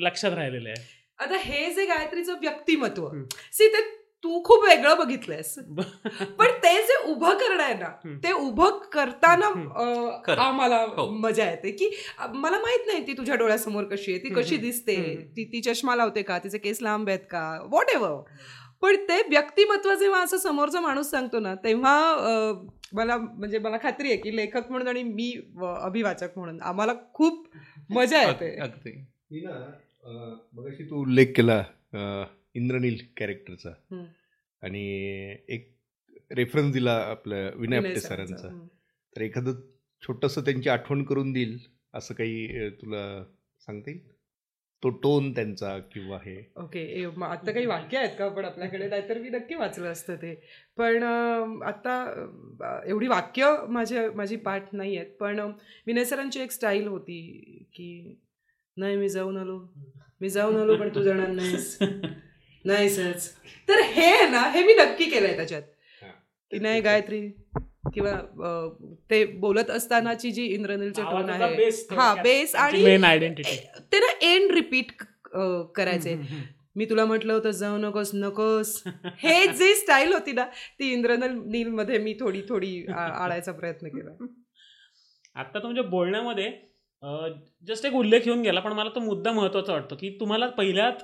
[0.00, 3.08] लक्षात राहिलेलं आहे आता हे जे गायत्रीचं व्यक्तिमत्व.
[3.52, 3.80] सी ते
[4.24, 5.54] तू खूप वेगळं बघितलंयस
[6.38, 7.88] पण ते जे उभं करणं आहे ना.
[8.24, 9.46] ते उभं करताना.
[10.38, 11.08] आम्हाला हो.
[11.10, 14.34] मजा येते की मला माहीत नाही ती तुझ्या डोळ्यासमोर कशी आहे ती.
[14.34, 14.96] कशी दिसते.
[15.36, 18.22] ती ती चष्मा लावते का तिचे केस लांब आहेत का वॉट एव्हर
[18.80, 22.16] पण ते व्यक्तिमत्व जेव्हा असं समोरचा माणूस सांगतो ना तेव्हा
[22.92, 25.34] मला म्हणजे मला खात्री आहे की लेखक म्हणून आणि मी
[25.80, 26.60] अभिवाचक म्हणून.
[26.62, 27.48] आम्हाला खूप
[27.90, 28.56] मजा येते.
[28.56, 28.90] अग- अगदी.
[29.30, 29.50] ही ना
[30.04, 31.64] अं, मगाशी तू उल्लेख केला
[32.54, 33.70] इंद्रनील कॅरेक्टरचा.
[34.62, 34.84] आणि
[35.48, 35.76] एक
[36.30, 38.48] रेफरन्स दिला आपल्या विनय विनय आपटे सरांचा.
[39.16, 39.52] तर एखादं
[40.02, 41.58] छोटंसं त्यांची आठवण करून देईल
[41.94, 43.24] असं काही तुला
[43.60, 44.15] सांगता येईल?
[44.86, 46.52] तो टोन त्यांचा किंवा हे.
[46.56, 48.28] ओके आता काही वाक्य आहेत का?
[48.28, 50.34] पण आपल्याकडे नाहीतर मी नक्की वाचलं असतं ते.
[50.76, 51.02] पण
[51.62, 51.94] आता
[52.86, 55.40] एवढी वाक्य माझ्या माझी पाठ नाही आहेत पण
[55.86, 57.20] विनय सरांची एक स्टाईल होती
[57.74, 58.18] की
[58.76, 59.58] नाही मी जाऊन आलो
[60.20, 61.78] मी जाऊन आलो पण तू जाणार नाहीस.
[62.64, 63.28] नाही सहज
[63.68, 65.62] तर हे ना हे मी नक्की केलंय त्याच्यात.
[66.52, 67.28] की नाही गायत्री
[67.94, 68.12] किंवा
[69.10, 71.70] ते बोलत असतानाची जी इंद्रनीलचे टोन आहे.
[71.92, 72.14] हा.
[72.22, 73.56] बेस आणि मेन आयडेंटिटी
[73.92, 74.92] ते ना एंड रिपीट
[75.74, 76.14] करायचे.
[76.76, 78.82] मी तुला म्हटलं होतं जाऊ नकोस नकोस.
[79.18, 80.44] हे जी स्टाईल होती ना
[80.80, 84.26] ती इंद्रनील मध्ये मी थोडी थोडी आळायचा प्रयत्न केला.
[85.36, 86.50] आता तुमच्या बोलण्यामध्ये
[87.68, 91.02] जस्ट एक उल्लेख येऊन गेला पण मला तो मुद्दा महत्त्वाचा वाटतो की तुम्हाला पहिल्यात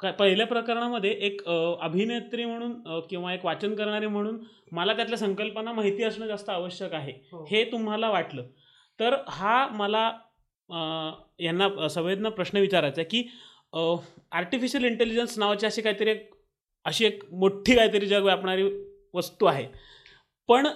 [0.00, 1.48] का- पहिल्या प्रकरणामध्ये एक
[1.80, 4.38] अभिनेत्री म्हणून किंवा एक वाचन करणारी म्हणून
[4.72, 7.12] मला त्यातल्या संकल्पना माहिती असणं जास्त आवश्यक आहे.
[7.12, 7.46] हो.
[7.50, 8.42] हे तुम्हाला वाटलं.
[9.00, 10.12] तर हा मला
[11.38, 13.30] यांना सगळ्यांना प्रश्न विचारायचा आहे की
[14.32, 16.34] आर्टिफिशियल इंटेलिजन्स नावाची अशी काहीतरी एक
[16.84, 18.62] अशी एक मोठी काहीतरी जग व्यापणारी
[19.14, 19.68] वस्तू आहे.
[20.48, 20.66] पण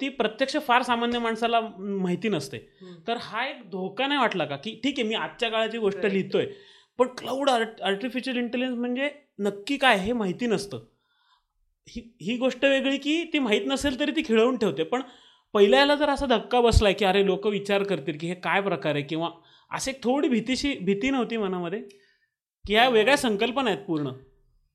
[0.00, 2.58] ती प्रत्यक्ष फार सामान्य माणसाला माहिती नसते.
[3.08, 4.56] तर हा एक धोका नाही वाटला का?
[4.56, 5.98] की ठीक आहे मी आजच्या काळाची गोष्ट.
[6.12, 6.46] लिहितोय
[7.00, 9.08] पण क्लाउड आर्ट आर्टिफिशियल इंटेलिजन्स म्हणजे
[9.38, 10.84] नक्की काय हे माहिती नसतं.
[11.88, 14.82] ही ही गोष्ट वेगळी की ती माहीत नसेल तरी ती खिळवून ठेवते.
[14.84, 15.02] पण
[15.54, 19.04] पहिल्याला जर असा धक्का बसलाय की अरे लोक विचार करतील की हे काय प्रकार आहे
[19.04, 19.30] किंवा
[19.70, 21.80] असे थोडी भीतीशी भीती नव्हती मनामध्ये?
[22.64, 24.10] की ह्या वेगळ्या संकल्पना आहेत पूर्ण?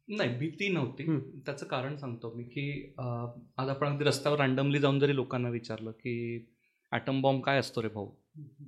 [0.08, 1.06] नाही भीती नव्हती.
[1.46, 6.46] त्याचं कारण सांगतो मी की आज आपण अगदी रस्त्यावर रँडमली जाऊन जरी लोकांना विचारलं की
[6.92, 8.10] ॲटम बॉम्ब काय असतो रे भाऊ?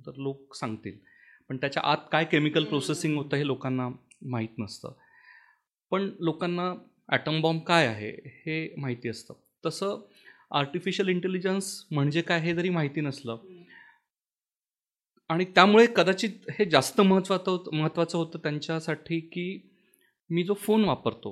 [0.06, 0.98] तर लोक सांगतील.
[1.50, 3.88] पण त्याच्या आत काय केमिकल प्रोसेसिंग होतं हे लोकांना
[4.22, 4.92] माहीत नसतं.
[5.90, 6.72] पण लोकांना
[7.08, 9.34] ॲटम बॉम्ब काय आहे हे माहिती असतं.
[9.66, 10.00] तसं
[10.50, 13.38] आर्टिफिशियल इंटेलिजन्स म्हणजे काय हे जरी माहिती नसलं
[15.30, 19.74] आणि त्यामुळे कदाचित हे जास्त महत्त्वाचं होतं महत्त्वाचं होतं त्यांच्यासाठी की
[20.30, 21.30] मी जो फोन वापरतो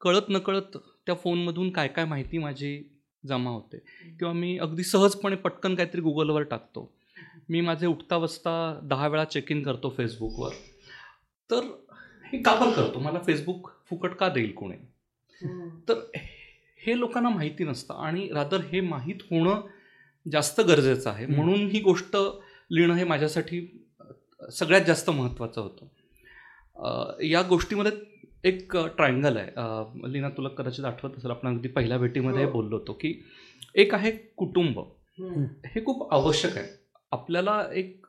[0.00, 2.82] कळत नकळत त्या फोनमधून काय काय माहिती माझी
[3.26, 3.78] जमा होते.
[4.18, 6.97] किंवा मी अगदी सहजपणे पटकन काहीतरी गुगलवर टाकतो.
[7.48, 10.52] मी माझे उठता बसता दहा वेळा चेक इन करतो फेसबुकवर
[11.50, 11.64] तर
[12.24, 12.98] हे का बरं करतो.
[12.98, 14.76] मला फेसबुक फुकट का देईल कोणी?
[15.88, 16.10] तर
[16.80, 19.60] हे लोकांना माहिती नसतं आणि रादर हे माहीत होणं
[20.32, 21.26] जास्त गरजेचं आहे.
[21.26, 22.16] म्हणून ही गोष्ट
[22.70, 23.60] लिहिणं हे माझ्यासाठी
[24.52, 25.86] सगळ्यात जास्त महत्त्वाचं होतं.
[27.22, 27.92] या गोष्टीमध्ये
[28.44, 30.12] एक ट्रायंगल आहे.
[30.12, 32.50] लीना तुला कदाचित आठवत असेल आपण अगदी पहिल्या भेटीमध्ये हो.
[32.50, 33.14] बोललो होतो की
[33.74, 34.78] एक आहे कुटुंब.
[35.66, 36.77] हे खूप आवश्यक आहे.
[37.12, 38.06] आपल्याला एक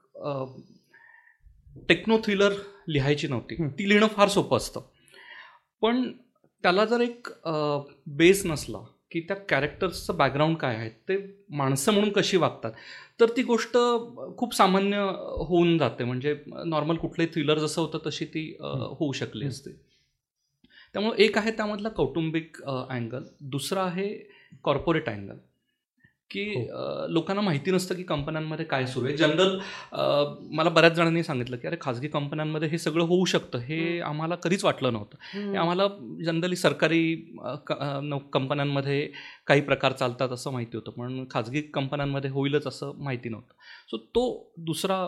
[1.90, 2.54] टेक्नो थ्रिलर
[2.88, 3.56] लिहायची नव्हती.
[3.70, 4.82] ती लिहिणं फार सोपं असतं
[5.82, 6.12] पण
[6.64, 7.28] त्याला जर एक
[8.18, 8.78] बेस नसला
[9.12, 11.16] की त्या कॅरेक्टर्सचं बॅकग्राऊंड काय आहे ते
[11.50, 12.72] माणसं म्हणून कशी वागतात
[13.20, 13.78] तर ती गोष्ट
[14.38, 14.98] खूप सामान्य
[15.48, 16.36] होऊन जाते म्हणजे
[16.66, 18.46] नॉर्मल कुठलंही थ्रिलर जसं होतं तशी ती.
[18.60, 19.46] होऊ शकली.
[19.46, 19.72] असते
[20.96, 24.08] त्यामुळे एक आहे त्यामधला कौटुंबिक अँगल दुसरा आहे
[24.64, 25.38] कॉर्पोरेट अँगल
[26.32, 27.08] की हो.
[27.10, 29.16] लोकांना माहिती नसतं की कंपन्यांमध्ये काय सुरू आहे.
[29.18, 29.58] जनरल
[30.56, 33.60] मला बऱ्याच जणांनी सांगितलं की अरे खाजगी कंपन्यांमध्ये हे सगळं होऊ शकतं.
[33.60, 34.00] हे.
[34.00, 35.50] आम्हाला कधीच वाटलं नव्हतं.
[35.50, 35.88] हे आम्हाला
[36.26, 37.16] जनरली सरकारी
[38.34, 39.10] कंपन्यांमध्ये
[39.48, 40.92] काही प्रकार चालतात असं माहिती होतं.
[40.92, 43.54] पण खाजगी कंपन्यांमध्ये होईलच असं माहिती नव्हतं.
[43.92, 45.06] सो तो दुसरा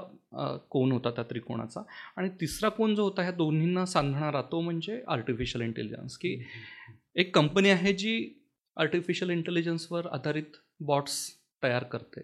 [0.69, 1.81] कोन होता त्या त्रिकोणाचा?
[2.17, 6.37] आणि तिसरा कोन जो होता ह्या दोन्हींना सांधणारा तो म्हणजे आर्टिफिशियल इंटेलिजन्स की
[7.15, 8.13] एक कंपनी आहे जी
[8.77, 11.17] आर्टिफिशियल इंटेलिजन्सवर आधारित बॉट्स
[11.63, 12.21] तयार करते.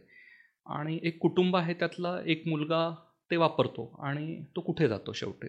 [0.66, 2.90] आणि एक कुटुंब आहे त्यातला एक मुलगा
[3.32, 5.48] ते वापरतो आणि तो कुठे जातो शेवटी.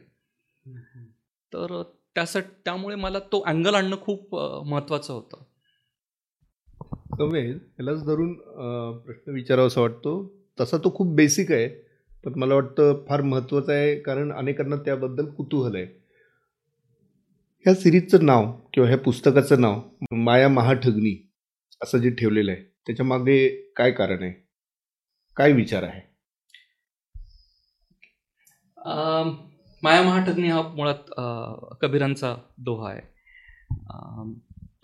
[1.52, 1.82] तर
[2.14, 4.34] त्यासाठी त्यामुळे मला तो अँगल आणणं खूप
[4.66, 5.42] महत्त्वाचं होतं.
[7.18, 8.32] संवेद यालाच धरून
[8.98, 10.32] प्रश्न विचारावा असं वाटतो.
[10.60, 11.68] तसा तो खूप बेसिक आहे
[12.24, 15.84] पण मला वाटतं फार महत्त्वाचं आहे कारण अनेकांना त्याबद्दल कुतूहल आहे.
[17.64, 19.80] ह्या सिरीजचं नाव किंवा ह्या पुस्तकाचं नाव
[20.12, 21.14] माया महाठगणी
[21.82, 22.62] असं जे ठेवलेलं आहे.
[22.88, 24.32] त्याच्यामागे काय कारण आहे?
[25.36, 26.00] काय विचार आहे?
[28.76, 29.34] अम,
[29.82, 31.10] माया महाठगणी हा मुळात
[31.80, 33.00] कबीरांचा दोहा आहे.
[33.90, 34.32] अम,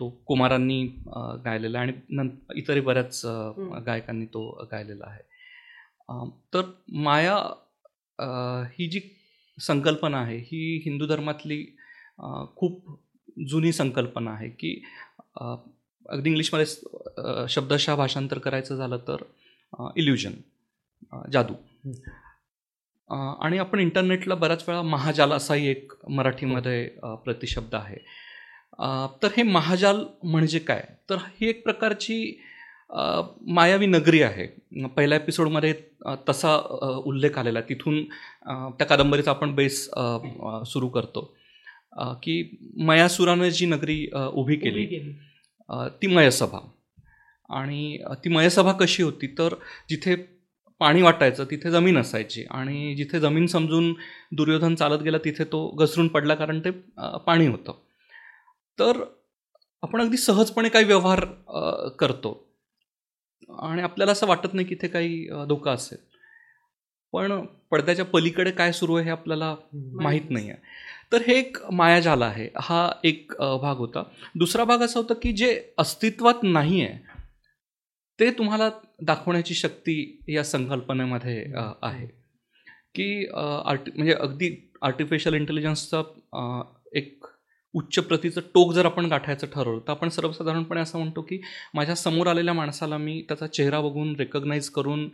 [0.01, 0.87] तो कुमारांनी
[1.45, 3.27] गायलेला आहे आणि नंतर इतरही बऱ्याच.
[3.87, 5.23] गायकांनी तो गायलेला आहे.
[6.09, 7.37] अम, तर माया
[8.71, 9.01] ही जी
[9.61, 11.77] संकल्पना आहे ही हिंदू धर्मातली
[12.57, 13.01] खूप
[13.49, 14.85] जुनी संकल्पना आहे की
[16.09, 19.23] अगदी इंग्लिशमध्ये शब्दशः भाषांतर करायचं झालं तर
[19.97, 20.33] इल्युजन
[21.33, 21.55] जादू.
[23.41, 26.87] आणि आपण इंटरनेटला बऱ्याच वेळा महाजाल असाही एक मराठीमध्ये
[27.25, 27.97] प्रतिशब्द आहे.
[29.23, 30.85] तर हे महाजाल म्हणजे काय?
[31.11, 32.41] तर ही एक प्रकारची
[33.47, 34.47] मायावी नगरी आहे.
[34.87, 35.73] पहिल्या एपिसोडमध्ये
[36.29, 36.57] तसा
[37.07, 37.69] उल्लेख आलेला आहे.
[37.69, 38.03] तिथून
[38.79, 39.85] त्या कादंबरीचा आपण बेस
[40.67, 41.23] सुरू करतो.
[42.23, 44.85] की मयासुरानं जी नगरी उभी केली.
[45.71, 46.59] ती मयसभा.
[47.49, 49.27] आणि ती मयसभा कशी होती?
[49.39, 49.55] तर
[49.91, 50.15] जिथे
[50.79, 52.45] पाणी वाटायचं तिथे जमीन असायची.
[52.51, 53.93] आणि जिथे जमीन समजून
[54.33, 56.71] दुर्योधन चालत गेला तिथे तो घसरून पडला कारण ते
[57.27, 57.73] पाणी होतं.
[58.79, 59.05] तर
[59.83, 61.25] आपण अगदी सहजपणे काही व्यवहार
[61.99, 62.33] करतो.
[63.63, 65.99] आणि आपल्याला असं वाटत नाही की इथे काही धोका असेल.
[67.13, 69.55] पण पडद्याच्या पलीकडे काय सुरू आहे हे आपल्याला
[70.03, 70.51] माहीत नाही.
[70.51, 70.83] आहे
[71.13, 72.49] तर हे एक मायाजाल आहे.
[72.57, 73.33] हा एक
[73.63, 74.03] भाग होता.
[74.35, 77.23] दुसरा भाग असा होता की जे अस्तित्वात नाही आहे
[78.19, 78.69] ते तुम्हाला
[79.03, 79.97] दाखवण्याची शक्ती
[80.29, 81.45] या संकल्पनेमध्ये
[81.83, 82.07] आहे.
[82.95, 84.51] की आर्टि म्हणजे अगदी
[84.83, 86.03] आर्टिफिशियल इंटेलिजन्सचा
[86.97, 87.25] एक
[87.75, 91.41] उच्च प्रतीचं टोक जर आपण गाठायचं ठरवलं तर आपण सर्वसाधारणपणे असं म्हणतो की
[91.75, 95.09] माझ्यासमोर आलेल्या माणसाला मी त्याचा चेहरा बघून रेकग्नाईज करून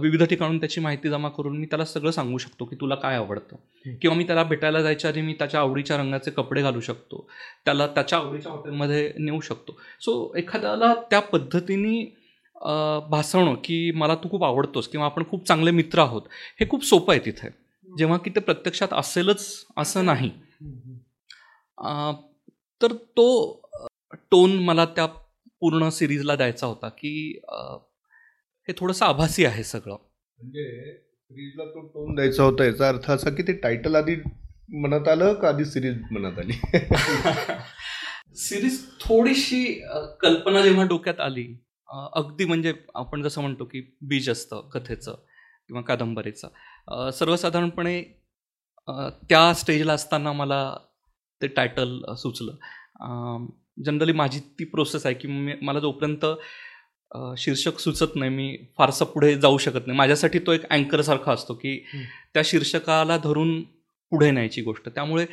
[0.00, 3.56] विविध ठिकाणून त्याची माहिती जमा करून मी त्याला सगळं सांगू शकतो की तुला काय आवडतं.
[4.02, 7.26] किंवा मी त्याला भेटायला जायच्या आधी मी त्याच्या आवडीच्या रंगाचे कपडे घालू शकतो.
[7.64, 9.76] त्याला त्याच्या आवडीच्या हॉटेलमध्ये नेऊ शकतो.
[10.00, 12.04] सो एखाद्याला त्या पद्धतीने
[13.10, 16.22] भासवणं की मला तू खूप आवडतोस किंवा आपण खूप चांगले मित्र आहोत
[16.60, 17.48] हे खूप सोपं आहे तिथे.
[17.88, 19.46] जेव्हा की ते प्रत्यक्षात असेलच
[19.76, 20.30] असं नाही.
[22.80, 23.26] तर तो
[24.30, 27.40] टोन मला त्या पूर्ण सिरीजला द्यायचा होता की
[28.68, 29.96] हे थोडंसं आभासी आहे सगळं.
[30.38, 34.16] म्हणजे सिरीजला तो टोन द्यायचा होता याचा अर्थ असा की ते टायटल आधी
[34.82, 36.52] मनात आलं का आधी सिरीज मनात आली?
[38.36, 39.64] सिरीज थोडीशी
[40.20, 41.46] कल्पना जेव्हा डोक्यात आली
[41.88, 45.14] अगदी म्हणजे आपण जसं म्हणतो की बीज असतं कथेचं
[45.68, 47.10] किंवा कादंबरीचं.
[47.10, 48.02] सर्वसाधारणपणे
[49.28, 50.76] त्या स्टेजला असताना मला
[51.42, 52.56] ते टायटल सुचलं.
[53.84, 55.28] जनरली माझी ती प्रोसेस आहे की
[55.62, 56.24] मला जोपर्यंत
[57.38, 59.96] शीर्षक सुचत नाही मी फारसं पुढे जाऊ शकत नाही.
[59.96, 61.76] माझ्यासाठी तो एक अँकरसारखा असतो की
[62.34, 63.60] त्या शीर्षकाला धरून
[64.12, 64.88] पुढे न्यायची गोष्ट.
[64.88, 65.26] त्यामुळे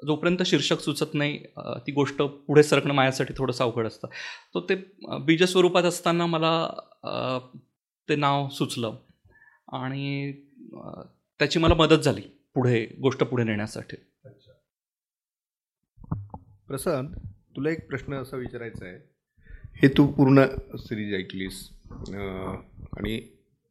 [0.00, 1.38] जोपर्यंत शीर्षक सुचत नाही
[1.86, 4.08] ती गोष्ट पुढे सरकणं माझ्यासाठी थोडंसं अवघड असतं.
[4.54, 4.74] तो ते
[5.08, 6.52] अ, बीज स्वरूपात असताना मला
[8.08, 8.96] ते नाव सुचलं
[9.72, 10.32] आणि
[11.40, 12.20] त्याची मला मदत झाली
[12.54, 13.96] पुढे गोष्ट पुढे नेण्यासाठी.
[16.68, 17.12] प्रसाद
[17.56, 19.09] तुला एक प्रश्न असा विचारायचा आहे.
[19.76, 20.44] हे तू पूर्ण
[20.78, 21.68] सिरीज ऐकलीस.
[22.96, 23.18] आणि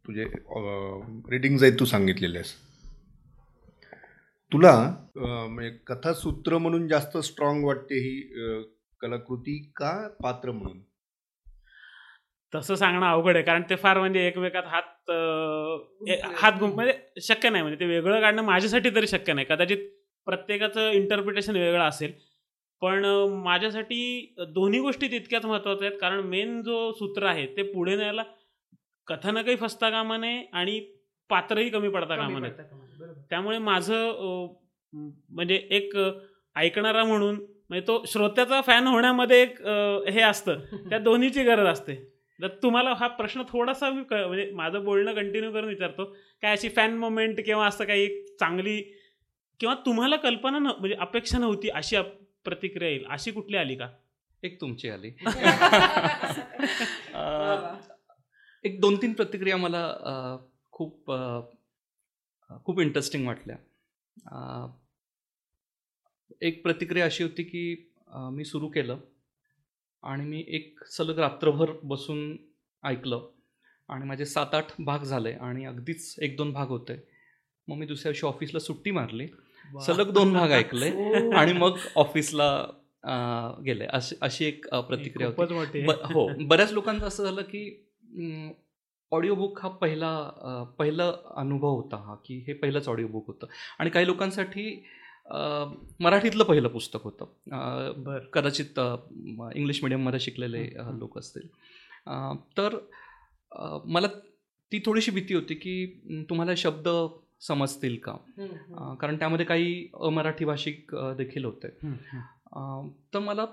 [0.05, 0.23] तुझे
[1.31, 2.53] रेटिंग्ज आहेत तू सांगितलेले आहेस
[4.51, 4.71] तुला
[5.15, 8.19] म्हणजे कथासूत्र म्हणून जास्त स्ट्रॉंग वाटते ही
[9.01, 9.91] कलाकृती का
[10.23, 10.79] पात्र म्हणून?
[12.53, 15.11] तसं सांगणं अवघड आहे कारण ते फार म्हणजे एकमेकात हात
[16.37, 19.45] हात गुंप म्हणजे शक्य नाही म्हणजे ते वेगळं काढणं माझ्यासाठी तरी शक्य नाही.
[19.49, 19.87] कदाचित
[20.27, 22.13] प्रत्येकाचं इंटरप्रिटेशन वेगळं असेल
[22.81, 23.05] पण
[23.43, 25.97] माझ्यासाठी दोन्ही गोष्टी तितक्याच महत्त्वाच्या आहेत.
[25.99, 28.23] कारण मेन जो सूत्र आहे ते पुढे न्यायला
[29.07, 30.79] कथानकही फसता कामा नये आणि
[31.29, 32.51] पात्रही कमी पडता कामा नये.
[33.29, 34.47] त्यामुळे माझं
[34.93, 35.97] म्हणजे एक
[36.55, 37.35] ऐकणारा म्हणून
[37.69, 39.61] म्हणजे तो श्रोत्याचा फॅन होण्यामध्ये एक
[40.09, 40.59] हे असतं.
[40.89, 41.95] त्या दोन्हीची गरज असते.
[42.39, 46.05] तर तुम्हाला हा प्रश्न थोडासा मी म्हणजे माझं बोलणं कंटिन्यू करून विचारतो.
[46.43, 48.81] काय अशी फॅन मोमेंट किंवा असं काही एक चांगली
[49.59, 51.95] किंवा तुम्हाला कल्पना न म्हणजे अपेक्षा नव्हती अशी
[52.43, 53.05] प्रतिक्रिया येईल.
[53.09, 53.89] अशी कुठली आली का?
[54.43, 55.11] एक तुमची आली.
[57.13, 57.77] अं,
[58.63, 59.95] एक दोन तीन प्रतिक्रिया मला
[60.71, 61.11] खूप
[62.65, 63.57] खूप इंटरेस्टिंग वाटल्या.
[66.41, 68.99] एक प्रतिक्रिया अशी होती की मी सुरू केलं
[70.03, 72.37] आणि मी एक सलग रात्रभर बसून
[72.83, 73.29] ऐकलं
[73.89, 76.93] आणि माझे सात आठ भाग झाले आणि अगदीच एक दोन भाग होते.
[77.67, 79.27] मग मी दुसऱ्या दिवशी ऑफिसला सुट्टी मारली.
[79.85, 80.89] सलग दोन भाग ऐकले
[81.35, 82.65] आणि मग ऑफिसला
[83.65, 83.85] गेले.
[83.85, 85.85] अशी अशी एक प्रतिक्रिया होती.
[85.85, 86.29] हो.
[86.47, 87.85] बऱ्याच लोकांचं असं झालं की
[89.11, 90.11] ऑडिओ बुक हा पहिला
[90.77, 93.45] पहिला अनुभव होता हा की हे पहिलंच ऑडिओ बुक होतं.
[93.79, 94.85] आणि काही लोकांसाठी
[95.99, 97.25] मराठीतलं पहिलं पुस्तक होतं.
[97.97, 98.19] बर.
[98.19, 98.79] कदाचित
[99.55, 100.97] इंग्लिश मिडियममध्ये शिकलेले हं, हं.
[100.97, 101.47] लोक असतील.
[102.57, 102.77] तर
[103.85, 104.07] मला
[104.71, 105.85] ती थोडीशी भीती होती की
[106.29, 106.89] तुम्हाला शब्द
[107.41, 108.11] समजतील का?
[109.01, 111.67] कारण त्यामध्ये काही अमराठी भाषिक देखील होते.
[113.13, 113.45] तर मला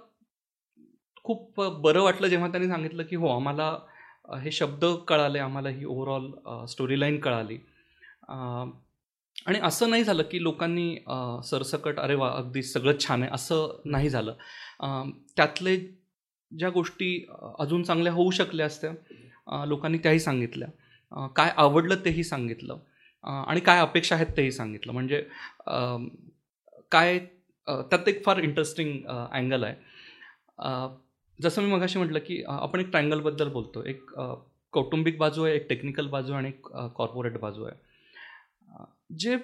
[1.24, 3.76] खूप बरं वाटलं जेव्हा त्यांनी सांगितलं की हो आम्हाला
[4.42, 7.58] हे शब्द कळाले आम्हाला ही ओव्हरऑल स्टोरी लाईन कळाली.
[9.46, 10.96] आणि असं नाही झालं की लोकांनी
[11.44, 14.34] सरसकट अरे वा अगदी सगळं छान आहे असं नाही झालं.
[15.36, 15.76] त्यातले
[16.52, 17.26] ज्या गोष्टी
[17.58, 20.68] अजून चांगल्या होऊ शकल्या असत्या लोकांनी त्याही सांगितल्या.
[21.36, 22.78] काय आवडलं तेही सांगितलं.
[23.26, 24.92] आणि काय अपेक्षा आहेत तेही सांगितलं.
[24.92, 25.20] म्हणजे
[26.92, 27.18] काय
[27.68, 29.74] त्यात एक फार इंटरेस्टिंग अँगल आहे.
[31.38, 33.82] जसं मी मगाशी म्हटलं की आपण एक ट्रायंगलबद्दल बोलतो.
[33.84, 34.12] एक
[34.72, 36.66] कौटुंबिक बाजू आहे एक टेक्निकल बाजू आहे आणि एक
[36.96, 37.74] कॉर्पोरेट बाजू आहे.
[39.14, 39.36] जे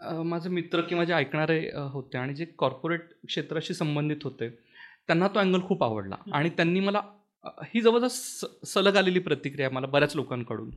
[0.00, 1.60] माझे मित्र किंवा जे ऐकणारे
[1.92, 6.16] होते आणि जे कॉर्पोरेट क्षेत्राशी संबंधित होते त्यांना तो अँगल खूप आवडला.
[6.32, 7.00] आणि त्यांनी मला
[7.64, 10.70] ही जवळजवळ स सलग आलेली प्रतिक्रिया आहे मला बऱ्याच लोकांकडून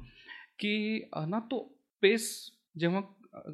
[0.60, 1.68] की ना तो
[2.04, 2.30] पेस
[2.80, 3.02] जेव्हा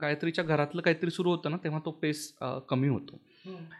[0.02, 2.32] गायत्रीच्या घरातलं काहीतरी सुरू होतं ना तेव्हा तो पेस
[2.70, 3.20] कमी होतो.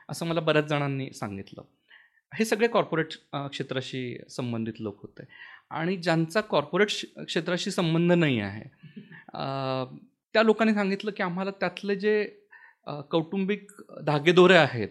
[0.10, 1.62] असं मला बऱ्याच जणांनी सांगितलं.
[2.32, 5.24] हे सगळे कॉर्पोरेट क्षेत्राशी संबंधित लोक होते.
[5.72, 8.64] आणि ज्यांचा कॉर्पोरेट क्षेत्राशी संबंध नाही आहे
[10.36, 12.24] त्या लोकांनी सांगितलं की आम्हाला त्यातले जे
[13.10, 13.72] कौटुंबिक
[14.06, 14.90] धागेदोरे आहेत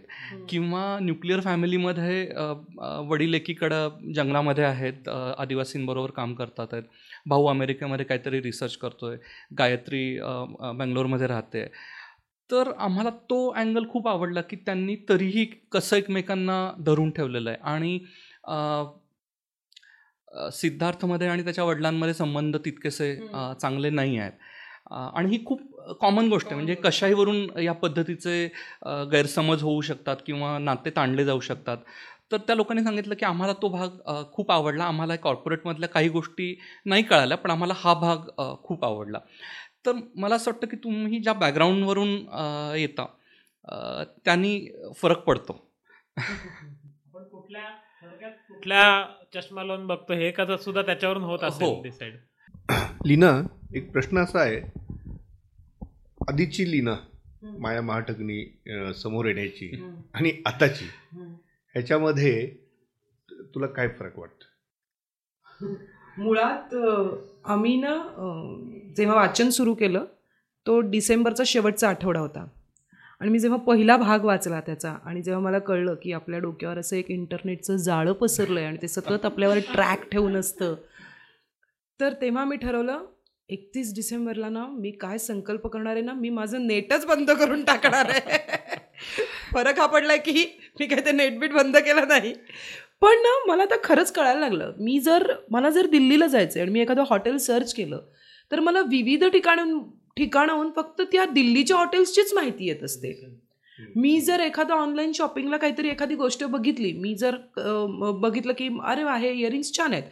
[0.49, 2.27] किंवा न्यूक्लिअर फॅमिलीमध्ये
[3.09, 6.83] वडील एकीकडं जंगलामध्ये आहेत आदिवासींबरोबर काम करतात आहेत
[7.27, 9.17] भाऊ अमेरिकेमध्ये काहीतरी रिसर्च करतोय
[9.59, 10.27] गायत्री अ,
[10.61, 11.67] अ, बंगलोरमध्ये राहते.
[12.51, 17.59] तर आम्हाला तो अँगल खूप आवडला की त्यांनी तरीही कसं एकमेकांना धरून ठेवलेलं आहे.
[17.63, 17.99] आणि
[20.53, 23.15] सिद्धार्थमध्ये आणि त्याच्या वडिलांमध्ये संबंध तितकेसे
[23.61, 24.33] चांगले नाही आहेत.
[25.15, 25.61] आणि ही खूप
[26.01, 26.55] कॉमन गोष्ट आहे.
[26.57, 26.75] म्हणजे.
[26.75, 28.47] कशाहीवरून या पद्धतीचे
[29.13, 31.77] गैरसमज होऊ शकतात किंवा नाते ताणले जाऊ शकतात?
[32.31, 34.85] तर त्या लोकांनी सांगितलं की आम्हाला तो भाग खूप आवडला.
[34.85, 36.55] आम्हाला कॉर्पोरेटमधल्या काही गोष्टी
[36.87, 38.29] नाही कळाल्या पण आम्हाला हा भाग
[38.65, 39.19] खूप आवडला.
[39.87, 42.09] तर मला असं वाटतं की तुम्ही ज्या बॅकग्राऊंडवरून
[42.79, 43.07] येता
[44.25, 44.59] त्यांनी
[44.97, 45.53] फरक पडतो.
[46.17, 49.05] आपण कुठल्या
[49.35, 51.83] चष्मा लावून बघतो हे कसं सुद्धा त्याच्यावरून होत असेल हो.
[51.83, 52.17] डिसाईड
[53.07, 53.31] लीना
[53.77, 54.61] एक प्रश्न असा आहे.
[56.21, 56.95] आधीची लीना
[57.59, 58.45] माया महाटकनी
[58.95, 59.71] समोर येण्याची
[60.15, 60.85] आणि आताची.
[61.75, 62.47] ह्याच्यामध्ये
[63.55, 65.75] तुला काय फरक वाटतं?
[66.17, 66.75] मुळात
[67.45, 67.95] आम्ही ना
[68.97, 70.05] जेव्हा वाचन सुरू केलं
[70.67, 72.47] तो डिसेंबरचा शेवटचा आठवडा होता.
[73.21, 76.97] आणि मी जेव्हा पहिला भाग वाचला त्याचा आणि जेव्हा मला कळलं की आपल्या डोक्यावर असं
[76.97, 80.75] एक इंटरनेटचं जाळं पसरलं आहे आणि ते सतत आपल्यावर ट्रॅक ठेवून असतं
[82.01, 83.05] तर तेव्हा मी ठरवलं
[83.49, 88.11] एकतीस डिसेंबरला ना मी काय संकल्प करणार आहे ना मी माझं नेटच बंद करून टाकणार
[88.11, 88.39] आहे.
[89.53, 90.45] फरक हा पडलाय की
[90.81, 92.33] मी काय ते नेटबीट बंद केलं नाही.
[93.01, 94.73] पण ना मला आता खरंच कळायला लागलं.
[94.79, 98.01] मी जर मला जर दिल्लीला जायचं आणि मी एखादं हॉटेल सर्च केलं
[98.51, 99.79] तर मला विविध ठिकाण
[100.17, 103.13] ठिकाणाहून फक्त त्या दिल्लीच्या हॉटेल्सचीच माहिती येत असते.
[103.97, 107.37] मी जर एखादं ऑनलाईन शॉपिंगला काहीतरी एखादी गोष्ट बघितली मी जर
[108.21, 110.03] बघितलं की अरे वा हे इयरिंग्स छान आहेत.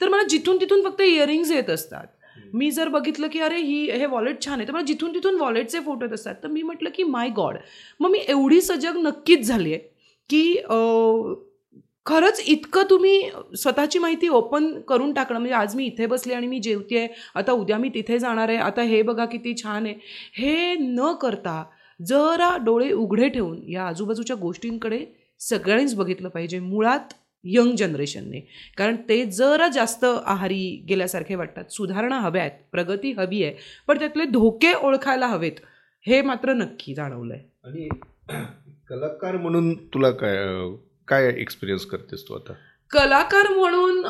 [0.00, 2.06] तर मला जिथून तिथून फक्त इयरिंग्स येत असतात.
[2.54, 5.80] मी जर बघितलं की अरे ही हे वॉलेट छान आहे तर मला जिथून तिथून वॉलेटचे
[5.80, 6.34] फोटो येत असतात.
[6.42, 7.56] तर मी म्हटलं की माय गॉड
[8.00, 9.90] मग मी एवढी सजग नक्कीच झाली आहे
[10.30, 10.54] की
[12.06, 13.20] खरंच इतकं तुम्ही
[13.56, 17.78] स्वतःची माहिती ओपन करून टाकणं म्हणजे आज मी इथे बसले आणि मी जेवते आता उद्या
[17.78, 19.94] मी तिथे जाणार आहे आता हे बघा किती छान आहे.
[20.34, 21.62] हे न करता
[22.00, 25.04] जरा डोळे उघडे ठेवून या आजूबाजूच्या गोष्टींकडे
[25.40, 26.58] सगळ्यांनीच बघितलं पाहिजे.
[26.58, 27.14] मुळात
[27.44, 28.40] यंग जनरेशनने.
[28.78, 31.64] कारण ते जरा जास्त आहारी गेल्यासारखे वाटतात.
[31.70, 33.54] सुधारणा हव्या आहेत प्रगती हवी आहे
[33.88, 35.60] पण त्यातले धोके ओळखायला हवेत
[36.06, 37.88] हे मात्र नक्की जाणवलं आहे आणि
[38.88, 40.36] कलाकार म्हणून तुला काय
[41.08, 42.52] काय एक्सपिरियन्स करतेस तू आता?
[42.90, 44.02] कलाकार म्हणून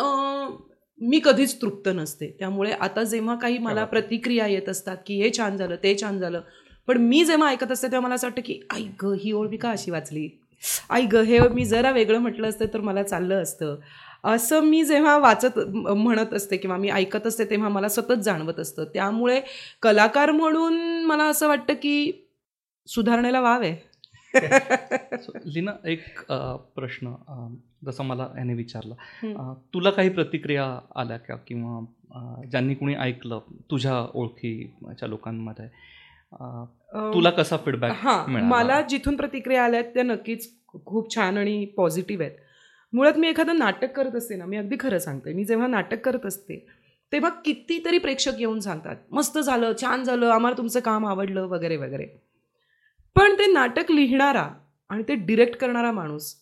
[1.00, 2.26] मी कधीच तृप्त नसते.
[2.38, 3.84] त्यामुळे आता जेव्हा काही मला.
[3.84, 6.40] प्रतिक्रिया येत असतात की हे छान झालं ते छान झालं
[6.88, 8.60] पण मी जेव्हा ऐकत असते तेव्हा मला असं वाटतं की
[9.02, 10.28] ग ही ओळ मी का अशी वाचली?
[10.90, 13.76] आई ग हे मी जरा वेगळं म्हटलं असतं तर मला चाललं असतं.
[14.24, 18.84] असं मी जेव्हा वाचत म्हणत असते किंवा मी ऐकत असते तेव्हा मला सतत जाणवत असतं.
[18.84, 19.40] त्यामुळे
[19.82, 22.12] कलाकार म्हणून मला असं वाटतं की
[22.88, 23.76] सुधारणेला वाव आहे.
[25.44, 26.32] लीना एक
[26.76, 27.12] प्रश्न
[27.86, 28.94] जसा मला याने विचारला.
[29.74, 30.64] तुला काही प्रतिक्रिया
[30.96, 31.36] आल्या का?
[31.36, 33.40] किंवा ज्यांनी कुणी ऐकलं
[33.70, 35.66] तुझ्या ओळखीच्या लोकांमध्ये?
[37.14, 38.42] तुला कसा फीडबॅक हां?
[38.42, 40.48] मला जिथून प्रतिक्रिया आल्या आहेत त्या नक्कीच
[40.84, 42.36] खूप छान आणि पॉझिटिव्ह आहेत.
[42.92, 45.32] मुळात मी एखादं नाटक करत असते ना मी अगदी खरं सांगते.
[45.32, 46.64] मी जेव्हा नाटक करत असते
[47.12, 52.06] तेव्हा कितीतरी प्रेक्षक येऊन सांगतात मस्त झालं छान झालं आम्हाला तुमचं काम आवडलं वगैरे वगैरे.
[53.16, 54.48] पण ते नाटक लिहिणारा
[54.90, 56.34] आणि ते डिरेक्ट करणारा माणूस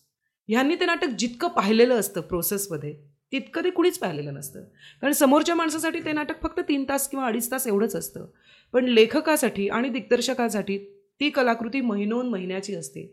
[0.49, 2.93] ह्यांनी ते नाटक जितकं पाहिलेलं असतं प्रोसेसमध्ये
[3.31, 4.63] तितकं ते कुणीच पाहिलेलं नसतं.
[5.01, 8.25] कारण समोरच्या माणसासाठी ते नाटक फक्त तीन तास किंवा अडीच तास एवढंच असतं.
[8.73, 10.77] पण लेखकासाठी आणि दिग्दर्शकासाठी
[11.21, 13.05] ती कलाकृती महिनोन महिन्याची असते.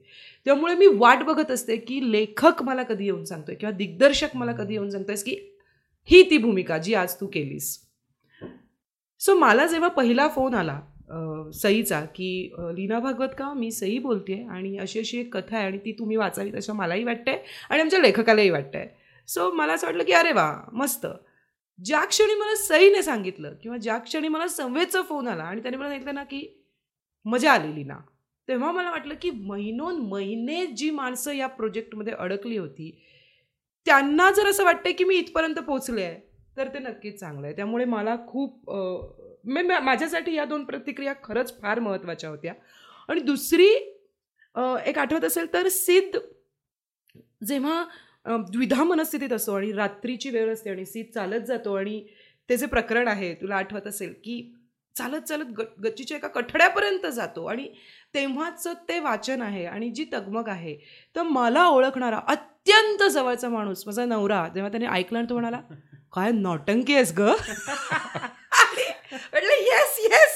[0.47, 4.75] त्यामुळे मी वाट बघत असते की लेखक मला कधी येऊन सांगतोय किंवा दिग्दर्शक मला कधी
[4.75, 5.37] येऊन सांगतोयस की
[6.09, 7.79] ही ती भूमिका जी आज तू केलीस.
[9.21, 10.81] सो मला जेव्हा पहिला फोन आला
[11.55, 15.79] सईचा की लीना भागवत का मी सई बोलते आणि अशी अशी एक कथा आहे आणि
[15.79, 17.39] ती तुम्ही वाचावी अशा मलाही वाटतंय
[17.71, 18.87] आणि आमच्या लेखकालाही वाटतंय.
[19.29, 21.07] सो मला असं वाटलं की अरे वा मस्त.
[21.79, 25.89] ज्या क्षणी मला सईने सांगितलं किंवा ज्या क्षणी मला संवेदचा फोन आला आणि त्याने मला
[25.89, 26.47] सांगितलं ना की
[27.27, 27.99] मजा आलेली ना
[28.49, 32.91] तेव्हा मला वाटलं की महिनोन महिने जी माणसं या प्रोजेक्टमध्ये अडकली होती
[33.87, 36.21] त्यांना जर असं वाटतंय की मी इथपर्यंत पोचले आहे
[36.57, 37.57] तर ते नक्कीच चांगलं आहे.
[37.57, 38.71] त्यामुळे मला खूप
[39.47, 42.55] मी माझ्यासाठी या दोन प्रतिक्रिया खरंच फार महत्त्वाच्या होत्या.
[43.09, 43.69] आणि दुसरी
[44.87, 46.19] एक आठवत असेल तर सिद्ध
[47.47, 47.85] जेव्हा
[48.37, 52.03] द्विधा मनस्थितीत असतो आणि रात्रीची वेळ असते आणि सीत चालत जातो आणि
[52.49, 54.41] ते जे प्रकरण आहे तुला आठवत असेल की
[54.97, 57.69] चालत चालत ग गच्चीच्या एका कठड्यापर्यंत जातो आणि
[58.15, 60.77] तेव्हाचं ते वाचन आहे आणि जी तगमग आहे
[61.17, 65.61] तर मला ओळखणारा अत्यंत जवळचा माणूस माझा नवरा जेव्हा त्याने ऐकला आणि तो म्हणाला
[66.13, 67.21] काय नौटंकी आहेस ग?
[69.13, 70.28] म्हटलं येस येस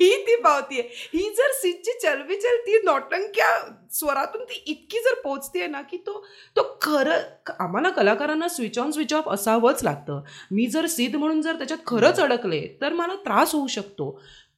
[0.00, 3.48] ही ती पावती आहे ही जर सीटची चलबिचल ती नौटंक्या
[3.90, 6.24] स्वरातून ती इतकी जर पोचते ना की तो
[6.56, 10.20] तो खरं आम्हाला कलाकारांना स्विच ऑन स्विच ऑफ असावंच लागतं.
[10.50, 14.10] मी जर सिद्ध म्हणून जर त्याच्यात खरंच अडकले तर मला त्रास होऊ शकतो.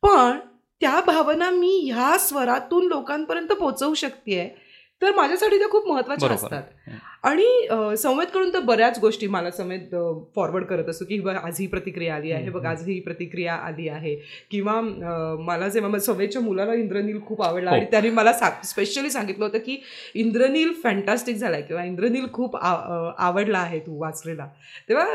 [0.02, 0.38] पण
[0.80, 4.48] त्या भावना मी ह्या स्वरातून लोकांपर्यंत पोचवू शकते
[5.02, 6.44] तर माझ्यासाठी त्या खूप महत्त्वाच्या बरोबर.
[6.46, 6.62] असतात.
[7.22, 9.94] आणि अ, संवेदकडून तर बऱ्याच गोष्टी मला समेत
[10.36, 13.88] फॉरवर्ड करत असतो की बघ आज ही प्रतिक्रिया आली आहे बघ आज ही प्रतिक्रिया आली
[13.88, 14.14] आहे.
[14.50, 14.80] किंवा
[15.40, 17.76] मला जेव्हा माझ्या सवयच्या मुलाला इंद्रनील खूप आवडला हो.
[17.76, 18.32] आणि त्याने मला
[18.64, 19.80] स्पेशली सांगितलं होतं की
[20.14, 24.46] इंद्रनील फॅन्टास्टिक झालाय किंवा इंद्रनील खूप आवडला आहे तू वाचलेला.
[24.88, 25.06] तेव्हा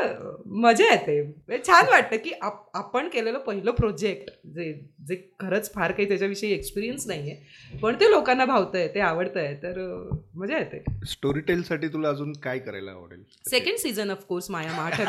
[0.46, 1.20] मजा येते.
[1.22, 4.72] म्हणजे छान वाटतं की आप- आपण केलेलं पहिलं प्रोजेक्ट जे
[5.08, 9.78] जे खरंच फार काही त्याच्याविषयी एक्सपिरियन्स नाही आहे पण ते लोकांना भावतंय ते आवडतंय तर
[10.34, 10.82] मजा येते.
[11.06, 13.22] स्टोरी टेलसाठी तुला अजून काय करायला आवडेल?
[13.50, 15.00] सेकंड सीझन ऑफकोर्स माया माठ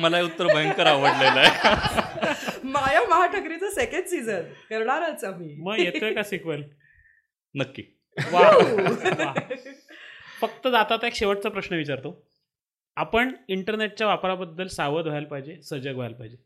[0.00, 2.68] मला उत्तर भयंकर आवडलेलं आहे.
[2.68, 5.54] माया महाठाकरेचं सेकंड सीझन करणारच आम्ही.
[5.56, 6.62] मग येतोय का सिक्वल
[7.54, 7.82] नक्की.
[10.40, 12.16] फक्त जाता एक शेवटचा प्रश्न विचारतो.
[12.96, 16.36] आपण इंटरनेटच्या वापराबद्दल सावध व्हायला पाहिजे सजग व्हायला पाहिजे.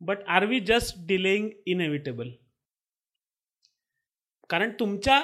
[0.00, 2.30] But are we just delaying inevitable
[4.50, 5.20] कारण तुमच्या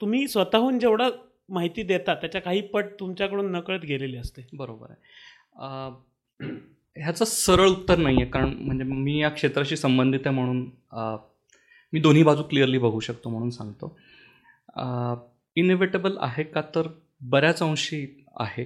[0.00, 1.10] तुम्ही स्वतःहून जेवढं
[1.48, 4.46] माहिती देता त्याच्या काही पट तुमच्याकडून नकळत गेलेली असते.
[4.52, 6.48] बरोबर आहे.
[6.96, 10.64] ह्याचं सरळ उत्तर नाही आहे कारण म्हणजे मी या क्षेत्राशी संबंधित आहे म्हणून
[11.92, 13.96] मी दोन्ही बाजू क्लिअरली बघू शकतो म्हणून सांगतो.
[15.56, 16.88] इनएव्हिटेबल आहे का तर
[17.22, 18.64] बऱ्याच अंशी आहे.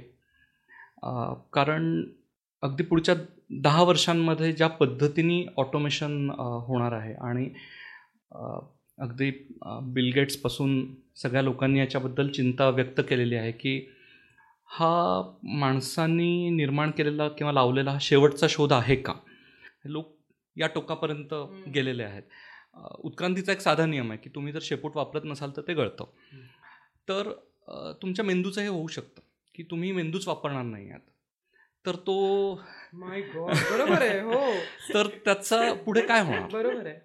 [1.52, 2.02] कारण
[2.62, 3.14] अगदी पुढच्या
[3.62, 7.48] दहा वर्षांमध्ये ज्या पद्धतीने ऑटोमेशन होणार आहे आणि
[9.00, 9.30] अगदी
[9.62, 13.88] अ, बिल गेट्सपासून सगळ्या लोकांनी याच्याबद्दल चिंता व्यक्त केलेली आहे की
[14.68, 19.12] हा माणसांनी निर्माण केलेला किंवा लावलेला हा शेवटचा शोध आहे का?
[19.84, 20.16] लोक
[20.56, 21.34] या टोकापर्यंत.
[21.74, 22.22] गेलेले आहेत.
[22.98, 26.04] उत्क्रांतीचा एक साधा नियम आहे की तुम्ही जर शेपूट वापरत नसाल तर ते गळतं.
[27.08, 27.32] तर
[28.02, 29.22] तुमच्या मेंदूचं हे होऊ शकतं
[29.54, 31.00] की तुम्ही मेंदूच वापरणार नाही आहात.
[31.86, 32.54] तर तो
[32.92, 34.52] माय बरोबर आहे हो.
[34.94, 36.48] तर त्याचा पुढे काय होणार?
[36.52, 36.98] बरोबर आहे.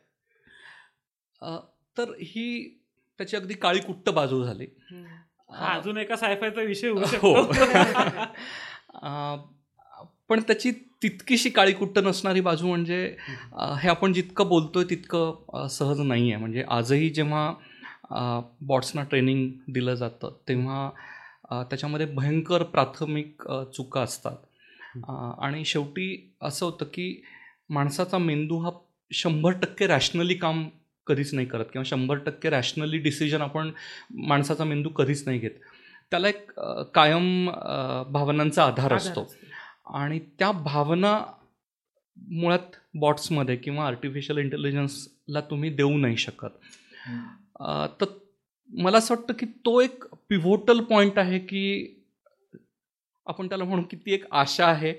[1.97, 2.77] तर ही
[3.17, 4.65] त्याची अगदी काळी कुट्ट बाजू झाली.
[5.51, 7.33] हा अजून एका सायफायचा विषय हो.
[10.29, 10.71] पण त्याची
[11.03, 13.15] तितकीशी काळी कुट्ट नसणारी बाजू म्हणजे
[13.81, 17.53] हे आपण जितकं बोलतोय तितकं सहज नाही आहे म्हणजे आजही जेव्हा
[18.61, 23.43] बॉट्सना ट्रेनिंग दिलं जातं तेव्हा त्याच्यामध्ये भयंकर प्राथमिक
[23.75, 24.35] चुका असतात.
[25.39, 27.21] आणि शेवटी असं होतं की
[27.69, 28.69] माणसाचा मेंदू हा
[29.11, 30.69] शंभर टक्के रॅशनली काम
[31.07, 33.71] कधीच नाही करत किंवा शंभर टक्के रॅशनली डिसिजन आपण
[34.27, 35.51] माणसाचा मेंदू कधीच नाही घेत.
[36.11, 36.51] त्याला एक
[36.93, 37.49] कायम
[38.09, 39.27] भावनांचा आधार असतो.
[39.87, 41.19] आणि त्या भावना
[42.17, 46.55] मुळात बॉट्समध्ये किंवा आर्टिफिशियल इंटेलिजन्सला तुम्ही देऊ नाही शकत.
[48.01, 48.05] तर
[48.69, 51.91] मला असं वाटतं की तो एक पिव्होटल पॉईंट आहे की
[53.27, 54.93] आपण त्याला म्हणू की ती एक आशा आहे.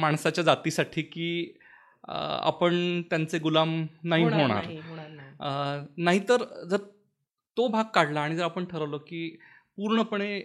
[0.00, 1.58] माणसाच्या जातीसाठी की
[2.04, 4.66] आपण त्यांचे गुलाम नाही होणार
[5.40, 6.76] नाहीतर जर
[7.56, 9.28] तो भाग काढला आणि जर आपण ठरवलं की
[9.76, 10.40] पूर्णपणे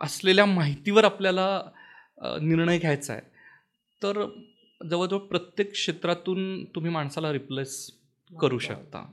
[0.00, 1.46] असलेल्या माहितीवर आपल्याला
[2.42, 3.22] निर्णय घ्यायचा आहे
[4.02, 4.24] तर
[4.90, 7.90] जवळजवळ प्रत्येक क्षेत्रातून तुम्ही माणसाला रिप्लेस
[8.40, 9.04] करू शकता.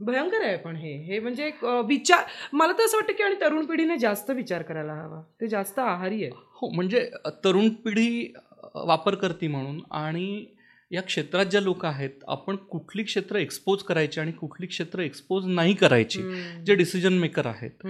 [0.00, 0.92] भयंकर आहे पण हे.
[1.04, 4.92] हे म्हणजे एक, विचार मला तर असं वाटतं की आणि तरुण पिढीने जास्त विचार करायला
[4.92, 5.22] हवा.
[5.40, 6.30] ते जास्त आहारी आहे.
[6.34, 7.10] हो म्हणजे
[7.44, 8.32] तरुण पिढी
[8.74, 10.44] वापर करते म्हणून आणि
[10.90, 15.74] या क्षेत्रात ज्या लोक आहेत आपण कुठली क्षेत्र एक्सपोज करायची आणि कुठली क्षेत्र एक्सपोज नाही
[15.74, 16.22] करायची.
[16.66, 17.86] जे डिसिजन मेकर आहेत.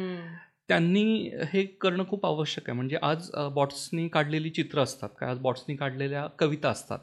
[0.68, 2.76] त्यांनी हे करणं खूप आवश्यक आहे.
[2.76, 6.99] म्हणजे आज बॉट्सनी काढलेली चित्र असतात काय आज बॉट्सनी काढलेल्या कविता असतात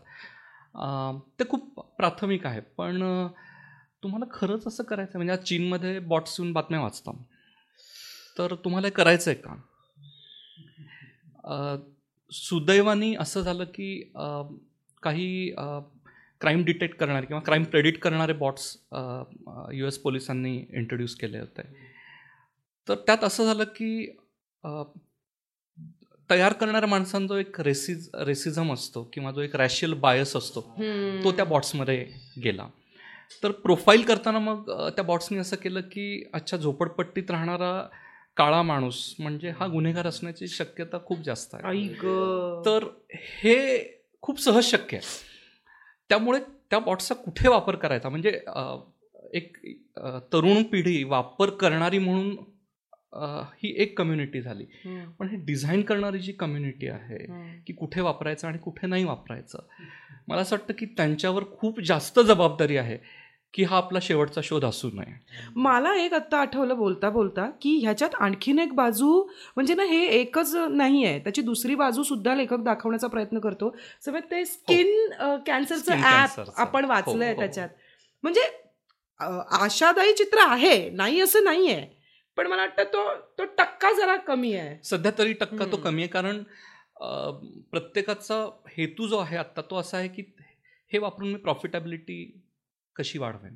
[1.39, 2.59] ते खूप प्राथमिक आहे.
[2.77, 3.01] पण
[4.03, 7.13] तुम्हाला खरंच असं करायचं आहे म्हणजे आज चीनमध्ये बॉट्स येऊन बातम्या वाचतात.
[8.37, 9.55] तर तुम्हाला हे करायचं आहे का
[12.31, 14.11] सुदैवाने असं झालं की
[15.05, 15.49] काही
[16.41, 18.75] क्राईम डिटेक्ट करणारे किंवा क्राईम प्रेडिक्ट करणारे बॉट्स
[19.73, 21.61] यू एस पोलिसांनी इंट्रोड्यूस केले होते.
[22.87, 24.05] तर त्यात असं झालं की
[26.29, 30.61] तयार करणाऱ्या माणसांचा जो एक रेसिज रेसिझम असतो किंवा जो एक रॅशियल बायस असतो.
[31.23, 32.05] तो त्या बॉट्समध्ये
[32.43, 32.67] गेला.
[33.43, 37.87] तर प्रोफाईल करताना मग त्या बॉट्सनी असं केलं की अच्छा झोपडपट्टीत राहणारा
[38.37, 41.87] काळा माणूस म्हणजे हा गुन्हेगार असण्याची शक्यता खूप जास्त आहे.
[42.65, 43.55] तर हे
[44.25, 45.07] खूप सहज शक्य आहे.
[46.09, 48.09] त्यामुळे त्या बॉट्सचा कुठे वापर करायचा?
[48.09, 48.29] म्हणजे
[49.33, 49.57] एक
[50.33, 52.35] तरुण पिढी वापर करणारी म्हणून
[53.55, 54.65] ही एक कम्युनिटी झाली.
[55.19, 57.19] पण हे डिझाईन करणारी जी कम्युनिटी आहे.
[57.67, 59.59] की कुठे वापरायचं आणि कुठे नाही वापरायचं?
[60.27, 62.97] मला असं वाटतं की त्यांच्यावर खूप जास्त जबाबदारी आहे.
[63.55, 65.13] की हा आपला शेवटचा शोध असू नये.
[65.55, 69.21] मला एक आत्ता आठवलं बोलता बोलता की ह्याच्यात आणखीन एक बाजू
[69.55, 71.19] म्हणजे ना हे एकच नाही आहे.
[71.19, 73.75] त्याची दुसरी बाजू सुद्धा लेखक दाखवण्याचा प्रयत्न करतो.
[74.05, 75.09] सगळं ते स्किन
[75.47, 76.51] कॅन्सरचं cancerचं.
[76.57, 77.39] आपण वाचलंय हो, हो.
[77.39, 77.69] त्याच्यात.
[78.23, 78.41] म्हणजे
[79.59, 81.87] आशादायी चित्र आहे नाही असं नाही आहे.
[82.37, 84.77] पण मला वाटतं तो तो टक्का जरा कमी आहे.
[84.83, 85.77] सध्या तरी टक्का तो.
[85.77, 86.07] कमी आहे.
[86.07, 86.43] कारण
[87.71, 90.23] प्रत्येकाचा हेतू जो आहे आत्ता तो असा आहे की
[90.91, 92.41] हे वापरून मी प्रॉफिटेबिलिटी
[92.95, 93.55] कशी वाढवेन.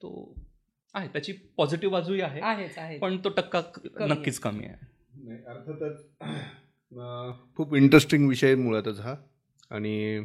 [0.00, 0.34] तो
[0.94, 3.60] आहे त्याची पॉझिटिव्ह बाजूही आहे आहेच आहे पण तो टक्का.
[4.00, 6.04] नक्कीच कमी आहे अर्थातच
[7.56, 9.14] खूप इंटरेस्टिंग विषय आहे मुळातच हा
[9.70, 10.24] आणि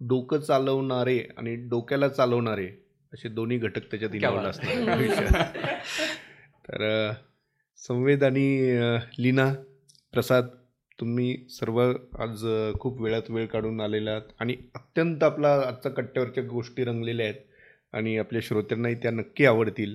[0.00, 2.66] डोकं चालवणारे आणि डोक्याला चालवणारे
[3.12, 4.20] असे दोन्ही घटक त्याच्यात आहे.
[4.46, 5.56] असतात.
[6.68, 7.12] तर
[7.76, 8.76] संवेद आणि
[9.18, 9.52] लीना
[10.12, 10.48] प्रसाद
[11.00, 12.46] तुम्ही सर्व आज
[12.80, 17.40] खूप वेळात वेळ काढून आलेला आहात आणि अत्यंत आपला आजचा कट्ट्यावरच्या गोष्टी रंगलेल्या आहेत
[17.92, 19.92] आणि आपल्या श्रोत्यांनाही त्या नक्की आवडतील.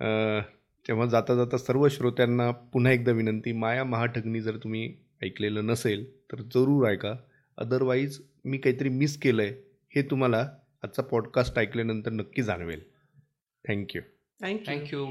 [0.00, 0.40] अं,
[0.88, 6.36] तेव्हा जाता जाता सर्व श्रोत्यांना पुन्हा एकदा विनंती माया महाठगणी जर तुम्ही ऐकलेलं नसेल तर
[6.36, 7.14] जरूर ऐका.
[7.56, 9.50] अदरवाईज मी काहीतरी मिस केलं आहे
[9.94, 10.48] हे तुम्हाला
[10.82, 12.80] आजचा पॉडकास्ट ऐकल्यानंतर नक्की जाणवेल.
[13.68, 14.02] Thank you
[14.42, 15.06] thank you thank you